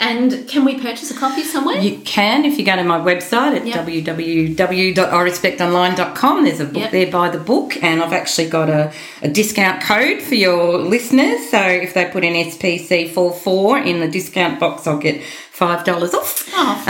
[0.00, 1.76] And can we purchase a copy somewhere?
[1.78, 3.86] You can if you go to my website at Yep.
[3.86, 6.44] www.irespectonline.com.
[6.44, 6.90] There's a book Yep.
[6.92, 11.48] there by the book, and I've actually got a, a discount code for your listeners.
[11.50, 15.20] So if they put in SPC44 in the discount box, I'll get
[15.58, 16.48] $5 off.
[16.52, 16.82] Oh,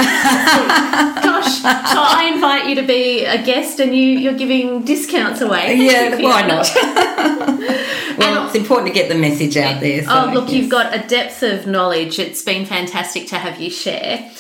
[1.23, 1.63] gosh!
[1.63, 5.75] So I invite you to be a guest, and you you're giving discounts away.
[5.77, 6.71] Yeah, why not?
[8.19, 10.05] well, it's important to get the message out there.
[10.05, 12.19] So, oh, look, you've got a depth of knowledge.
[12.19, 14.31] It's been fantastic to have you share.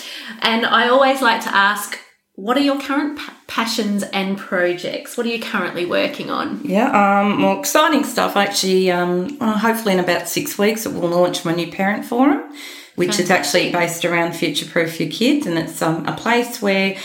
[0.41, 1.99] And I always like to ask,
[2.39, 5.17] what are your current pa- passions and projects?
[5.17, 6.61] What are you currently working on?
[6.63, 6.87] Yeah,
[7.23, 8.37] um, more exciting stuff.
[8.37, 12.49] Actually, um, well, hopefully in about six weeks, it will launch my new parent forum,
[12.95, 16.97] which is actually based around future proof your kids, and it's um, a place where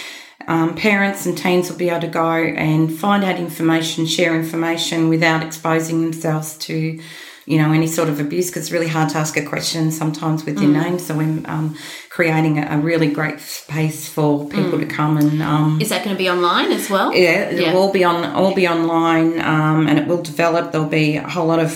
[0.48, 5.10] um, parents and teens will be able to go and find out information, share information
[5.10, 7.02] without exposing themselves to.
[7.46, 10.46] You know, any sort of abuse, because it's really hard to ask a question sometimes
[10.46, 10.98] with your name.
[10.98, 11.76] So, we're um,
[12.18, 16.16] creating a, a really great space for people to come and um, Is that going
[16.16, 17.12] to be online as well?
[17.12, 17.74] yeah, it Yeah.
[17.74, 20.72] will be on all be online, um, and it will develop.
[20.72, 21.72] There'll be a whole lot of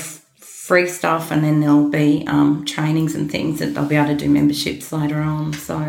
[0.67, 4.15] free stuff, and then there'll be um, trainings and things that they'll be able to
[4.25, 5.53] do memberships later on.
[5.53, 5.79] So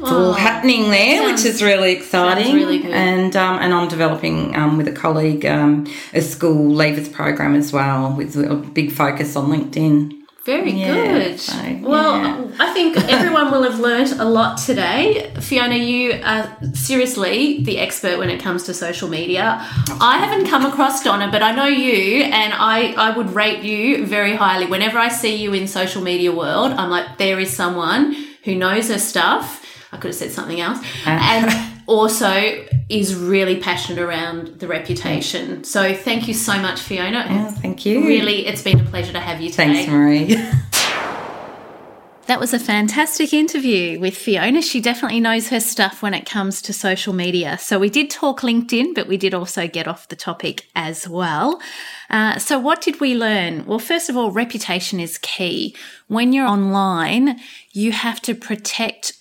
[0.00, 2.56] it's all happening there, which is really exciting.
[2.56, 2.90] really good.
[2.90, 7.72] And um, and I'm developing um, with a colleague um, a school leavers program as
[7.72, 10.17] well, with a big focus on LinkedIn.
[10.48, 11.38] Very Yeah, good.
[11.38, 12.56] so, well, yeah.
[12.58, 15.30] I think everyone will have learnt a lot today.
[15.40, 19.58] Fiona, you are seriously the expert when it comes to social media.
[20.00, 24.06] I haven't come across Donna, but I know you, and I, I would rate you
[24.06, 24.64] very highly.
[24.64, 28.88] Whenever I see you in social media world, I'm like, there is someone who knows
[28.88, 29.66] her stuff.
[29.92, 30.78] I could have said something else.
[31.06, 31.44] Uh, and
[31.88, 35.64] also is really passionate around the reputation.
[35.64, 37.26] So thank you so much, Fiona.
[37.28, 38.06] Oh, thank you.
[38.06, 39.86] Really, it's been a pleasure to have you today.
[39.86, 40.36] Thanks, Marie.
[42.28, 44.60] That was a fantastic interview with Fiona.
[44.60, 47.56] She definitely knows her stuff when it comes to social media.
[47.56, 51.58] So we did talk LinkedIn, but we did also get off the topic as well.
[52.10, 53.64] Uh, so what did we learn?
[53.64, 55.74] Well, first of all, reputation is key.
[56.08, 57.40] When you're online,
[57.72, 59.14] you have to protect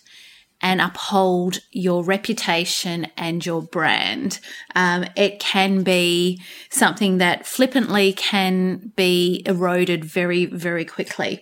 [0.67, 4.37] and uphold your reputation and your brand.
[4.75, 11.41] Um, it can be something that flippantly can be eroded very, very quickly.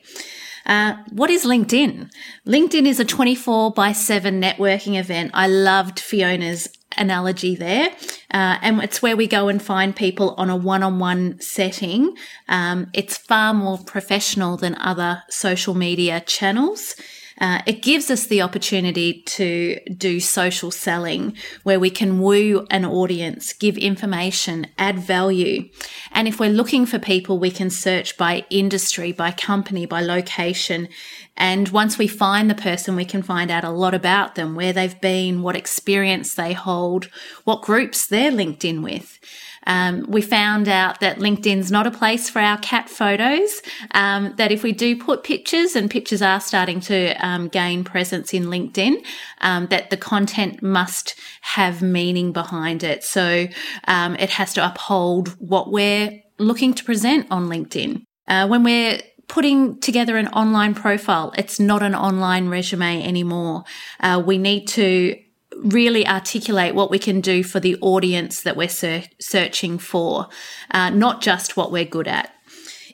[0.68, 2.12] Uh, what is LinkedIn?
[2.46, 5.32] LinkedIn is a 24 by 7 networking event.
[5.34, 7.90] I loved Fiona's analogy there.
[8.32, 12.16] Uh, and it's where we go and find people on a one on one setting.
[12.48, 16.96] Um, it's far more professional than other social media channels.
[17.40, 22.86] Uh, it gives us the opportunity to do social selling where we can woo an
[22.86, 25.70] audience, give information, add value.
[26.12, 30.88] And if we're looking for people, we can search by industry, by company, by location.
[31.36, 34.72] And once we find the person, we can find out a lot about them, where
[34.72, 37.10] they've been, what experience they hold,
[37.44, 39.20] what groups they're linked in with.
[39.66, 43.62] Um, we found out that LinkedIn's not a place for our cat photos.
[43.92, 48.34] Um, that if we do put pictures, and pictures are starting to um, gain presence
[48.34, 49.04] in LinkedIn,
[49.42, 53.04] um, that the content must have meaning behind it.
[53.04, 53.48] So
[53.88, 58.04] um, it has to uphold what we're looking to present on LinkedIn.
[58.28, 63.64] Uh, when we're putting together an online profile, it's not an online resume anymore.
[64.00, 65.18] Uh, we need to
[65.64, 70.28] really articulate what we can do for the audience that we're ser- searching for,
[70.72, 72.32] uh, not just what we're good at.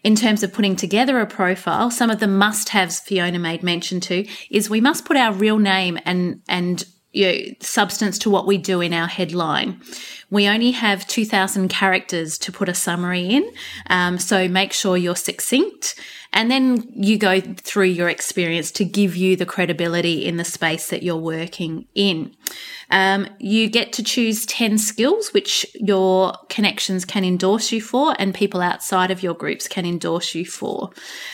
[0.04, 4.00] In terms of putting together a profile, some of the must haves Fiona made mention
[4.02, 6.84] to is we must put our real name and, and
[7.14, 9.82] you know, substance to what we do in our headline.
[10.30, 13.52] We only have 2,000 characters to put a summary in,
[13.88, 15.96] um, so make sure you're succinct.
[16.34, 20.90] And then you go through your experience to give you the credibility in the space
[20.90, 22.34] that you're working in.
[22.90, 28.34] Um, you get to choose 10 skills which your connections can endorse you for and
[28.34, 30.92] people outside of your groups can endorse you for.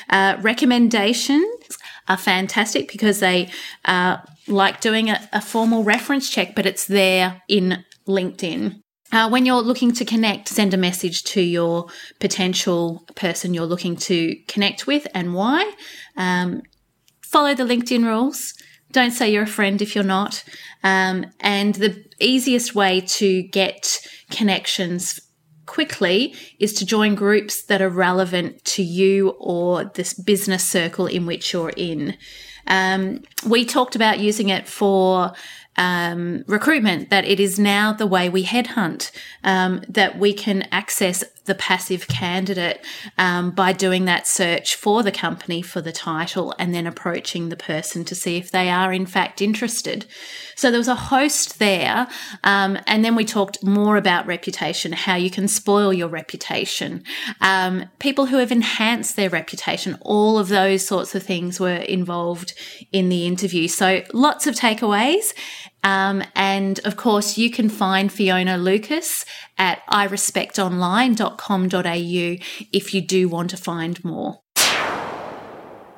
[0.09, 3.49] Uh, recommendations are fantastic because they
[3.85, 8.81] are like doing a, a formal reference check, but it's there in LinkedIn.
[9.11, 11.87] Uh, when you're looking to connect, send a message to your
[12.19, 15.73] potential person you're looking to connect with and why.
[16.17, 16.61] Um,
[17.21, 18.53] follow the LinkedIn rules.
[18.91, 20.43] Don't say you're a friend if you're not.
[20.83, 23.99] Um, and the easiest way to get
[24.29, 25.19] connections
[25.67, 31.25] quickly is to join groups that are relevant to you or this business circle in
[31.27, 32.17] which you're in.
[32.65, 35.33] Um, we talked about using it for
[35.77, 39.11] um, recruitment, that it is now the way we headhunt,
[39.43, 42.83] um, that we can access the passive candidate
[43.17, 47.57] um, by doing that search for the company for the title and then approaching the
[47.57, 50.05] person to see if they are in fact interested.
[50.55, 52.07] So there was a host there.
[52.43, 57.03] Um, and then we talked more about reputation, how you can spoil your reputation,
[57.41, 62.53] um, people who have enhanced their reputation, all of those sorts of things were involved
[62.91, 63.67] in the interview.
[63.67, 65.33] So lots of takeaways.
[65.83, 69.23] Um, and of course, you can find Fiona Lucas
[69.57, 74.41] at irespectonline.com.au if you do want to find more.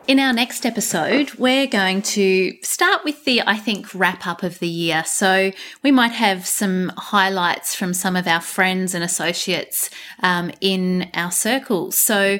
[0.10, 4.58] In our next episode, we're going to start with the, I think, wrap up of
[4.58, 5.04] the year.
[5.06, 5.52] So
[5.84, 9.92] we might have some highlights from some of our friends and associates
[10.24, 11.96] um, in our circles.
[11.96, 12.40] So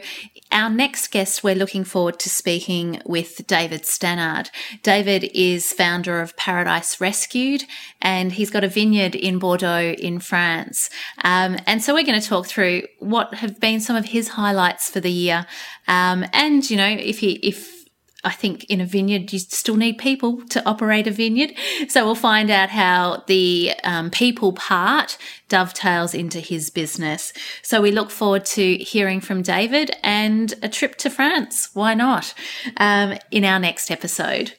[0.52, 4.50] our next guest, we're looking forward to speaking with David Stannard.
[4.82, 7.66] David is founder of Paradise Rescued,
[8.02, 10.90] and he's got a vineyard in Bordeaux in France.
[11.24, 14.90] Um, and so we're going to talk through what have been some of his highlights
[14.90, 15.46] for the year,
[15.88, 17.59] um, and you know if he if
[18.24, 21.54] I think in a vineyard, you still need people to operate a vineyard.
[21.88, 25.18] So we'll find out how the um, people part
[25.48, 27.34] dovetails into his business.
[27.62, 31.70] So we look forward to hearing from David and a trip to France.
[31.74, 32.34] Why not?
[32.78, 34.54] Um, in our next episode.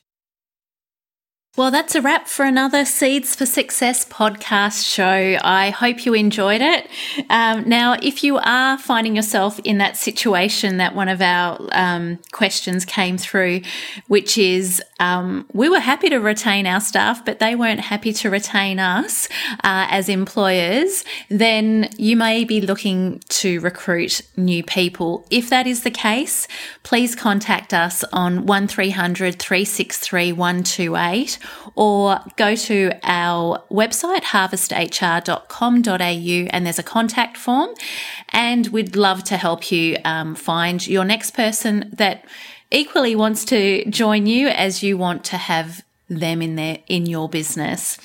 [1.57, 5.37] Well, that's a wrap for another Seeds for Success podcast show.
[5.43, 6.89] I hope you enjoyed it.
[7.29, 12.21] Um, now, if you are finding yourself in that situation that one of our um,
[12.31, 13.63] questions came through,
[14.07, 18.31] which is um, we were happy to retain our staff, but they weren't happy to
[18.31, 19.27] retain us
[19.65, 25.27] uh, as employers, then you may be looking to recruit new people.
[25.31, 26.47] If that is the case,
[26.85, 31.40] please contact us on 1300 363 128
[31.75, 37.71] or go to our website, harvesthr.com.au, and there's a contact form.
[38.31, 42.25] And we'd love to help you um, find your next person that
[42.71, 47.29] equally wants to join you as you want to have them in their in your
[47.29, 47.99] business.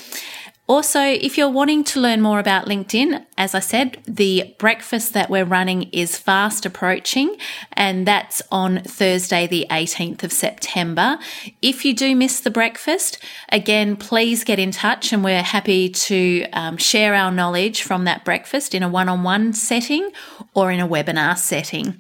[0.68, 5.30] Also, if you're wanting to learn more about LinkedIn, as I said, the breakfast that
[5.30, 7.38] we're running is fast approaching,
[7.74, 11.20] and that's on Thursday, the 18th of September.
[11.62, 16.46] If you do miss the breakfast, again, please get in touch, and we're happy to
[16.54, 20.10] um, share our knowledge from that breakfast in a one on one setting
[20.56, 22.00] or in a webinar setting.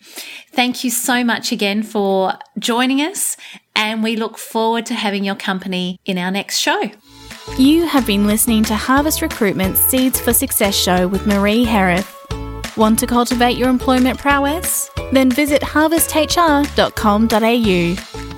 [0.54, 3.38] Thank you so much again for joining us,
[3.76, 6.90] and we look forward to having your company in our next show.
[7.54, 12.06] You have been listening to Harvest Recruitment Seeds for Success show with Marie Harris.
[12.76, 14.92] Want to cultivate your employment prowess?
[15.14, 18.35] Then visit harvesthr.com.au.